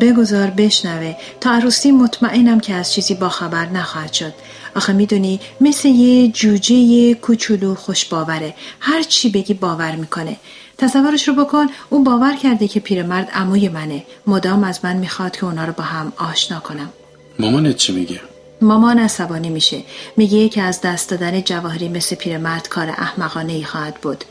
بگذار 0.00 0.46
بشنوه. 0.50 1.14
تا 1.40 1.50
عروسی 1.50 1.92
مطمئنم 1.92 2.60
که 2.60 2.74
از 2.74 2.92
چیزی 2.92 3.14
باخبر 3.14 3.66
نخواهد 3.66 4.12
شد. 4.12 4.32
آخه 4.76 4.92
می‌دونی 4.92 5.40
مثل 5.60 5.88
یه 5.88 6.28
جوجه 6.28 7.14
کوچولو 7.14 7.74
خوش 7.74 8.04
باوره. 8.04 8.54
هر 8.80 9.02
چی 9.02 9.30
بگی 9.30 9.54
باور 9.54 9.96
می‌کنه. 9.96 10.36
تصورش 10.78 11.28
رو 11.28 11.34
بکن 11.34 11.66
اون 11.90 12.04
باور 12.04 12.36
کرده 12.36 12.68
که 12.68 12.80
پیرمرد 12.80 13.30
عموی 13.34 13.68
منه. 13.68 14.04
مدام 14.26 14.64
از 14.64 14.80
من 14.82 14.96
می‌خواد 14.96 15.36
که 15.36 15.44
اونا 15.44 15.64
رو 15.64 15.72
با 15.72 15.84
هم 15.84 16.12
آشنا 16.16 16.60
کنم. 16.60 16.90
مامانت 17.38 17.76
چی 17.76 17.92
میگه؟ 17.92 18.20
مامان 18.62 18.98
عصبانی 18.98 19.48
میشه. 19.48 19.82
میگه 20.16 20.48
که 20.48 20.62
از 20.62 20.80
دست 20.80 21.10
دادن 21.10 21.40
جواهری 21.40 21.88
مثل 21.88 22.16
پیرمرد 22.16 22.68
کار 22.68 22.88
احمقانه 22.88 23.52
ای 23.52 23.64
خواهد 23.64 23.94
بود. 23.94 24.24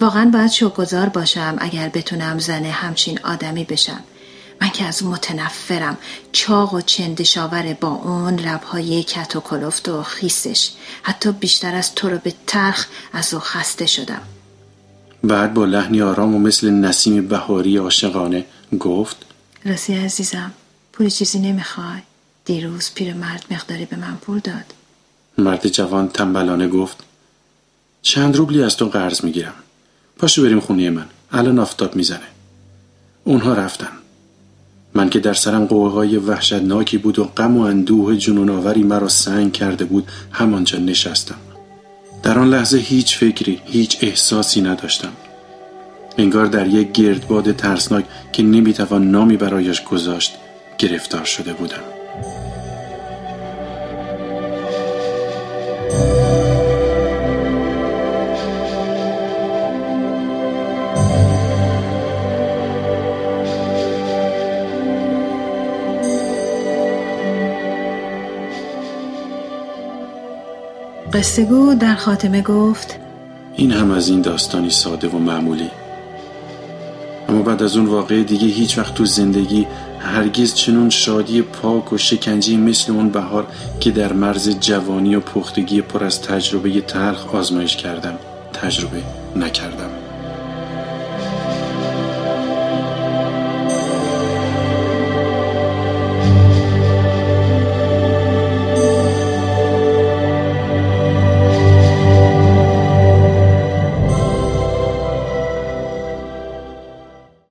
واقعا 0.00 0.30
باید 0.32 0.50
شوگذار 0.50 1.08
باشم 1.08 1.56
اگر 1.58 1.88
بتونم 1.88 2.38
زنه 2.38 2.70
همچین 2.70 3.18
آدمی 3.24 3.64
بشم. 3.64 4.00
من 4.60 4.68
که 4.68 4.84
از 4.84 5.04
متنفرم. 5.04 5.96
چاق 6.32 6.74
و 6.74 6.80
چندشاور 6.80 7.76
با 7.80 7.88
اون 7.88 8.34
لبهای 8.34 9.02
کت 9.02 9.36
و 9.36 9.40
کلفت 9.40 9.88
و 9.88 10.02
خیسش. 10.02 10.70
حتی 11.02 11.32
بیشتر 11.32 11.74
از 11.74 11.94
تو 11.94 12.08
رو 12.08 12.18
به 12.18 12.32
تلخ 12.46 12.86
از 13.12 13.34
او 13.34 13.40
خسته 13.40 13.86
شدم. 13.86 14.22
بعد 15.24 15.54
با 15.54 15.64
لحنی 15.64 16.02
آرام 16.02 16.34
و 16.34 16.38
مثل 16.38 16.70
نسیم 16.70 17.28
بهاری 17.28 17.76
عاشقانه 17.76 18.44
گفت 18.80 19.16
راستی 19.64 19.94
عزیزم 19.94 20.52
پول 20.92 21.08
چیزی 21.08 21.38
نمی‌خوای؟ 21.38 22.02
دیروز 22.44 22.90
پیرمرد 22.94 23.44
مقداری 23.50 23.84
به 23.84 23.96
من 23.96 24.16
پول 24.16 24.38
داد. 24.38 24.74
مرد 25.38 25.68
جوان 25.68 26.08
تنبلانه 26.08 26.68
گفت 26.68 26.96
چند 28.02 28.36
روبلی 28.36 28.62
از 28.62 28.76
تو 28.76 28.88
قرض 28.88 29.24
می‌گیرم. 29.24 29.54
پاشو 30.18 30.42
بریم 30.42 30.60
خونه 30.60 30.90
من. 30.90 31.06
الان 31.32 31.58
آفتاب 31.58 31.96
می‌زنه. 31.96 32.28
اونها 33.24 33.52
رفتن. 33.52 33.88
من 34.94 35.10
که 35.10 35.20
در 35.20 35.34
سرم 35.34 35.66
قوهای 35.66 36.16
وحشتناکی 36.16 36.98
بود 36.98 37.18
و 37.18 37.24
غم 37.24 37.56
و 37.56 37.60
اندوه 37.60 38.16
جنونآوری 38.16 38.82
مرا 38.82 39.08
سنگ 39.08 39.52
کرده 39.52 39.84
بود 39.84 40.08
همانجا 40.32 40.78
نشستم. 40.78 41.38
در 42.22 42.38
آن 42.38 42.50
لحظه 42.50 42.78
هیچ 42.78 43.18
فکری 43.18 43.60
هیچ 43.64 43.98
احساسی 44.00 44.60
نداشتم. 44.60 45.12
انگار 46.18 46.46
در 46.46 46.66
یک 46.66 46.92
گردباد 46.92 47.56
ترسناک 47.56 48.04
که 48.32 48.42
نمی‌توان 48.42 49.10
نامی 49.10 49.36
برایش 49.36 49.84
گذاشت 49.84 50.34
گرفتار 50.78 51.24
شده 51.24 51.52
بودم. 51.52 51.93
قصهگو 71.14 71.74
در 71.74 71.94
خاتمه 71.94 72.42
گفت 72.42 72.98
این 73.56 73.72
هم 73.72 73.90
از 73.90 74.08
این 74.08 74.20
داستانی 74.20 74.70
ساده 74.70 75.08
و 75.08 75.18
معمولی. 75.18 75.70
اما 77.28 77.42
بعد 77.42 77.62
از 77.62 77.76
اون 77.76 77.86
واقعه 77.86 78.22
دیگه 78.22 78.46
هیچ 78.46 78.78
وقت 78.78 78.94
تو 78.94 79.04
زندگی 79.04 79.66
هرگز 80.00 80.54
چنون 80.54 80.90
شادی 80.90 81.42
پاک 81.42 81.92
و 81.92 81.98
شکنجی 81.98 82.56
مثل 82.56 82.92
اون 82.92 83.08
بهار 83.08 83.46
که 83.80 83.90
در 83.90 84.12
مرز 84.12 84.50
جوانی 84.60 85.14
و 85.14 85.20
پختگی 85.20 85.80
پر 85.80 86.04
از 86.04 86.22
تجربه 86.22 86.80
تلخ 86.80 87.34
آزمایش 87.34 87.76
کردم 87.76 88.14
تجربه 88.52 89.02
نکردم. 89.36 89.90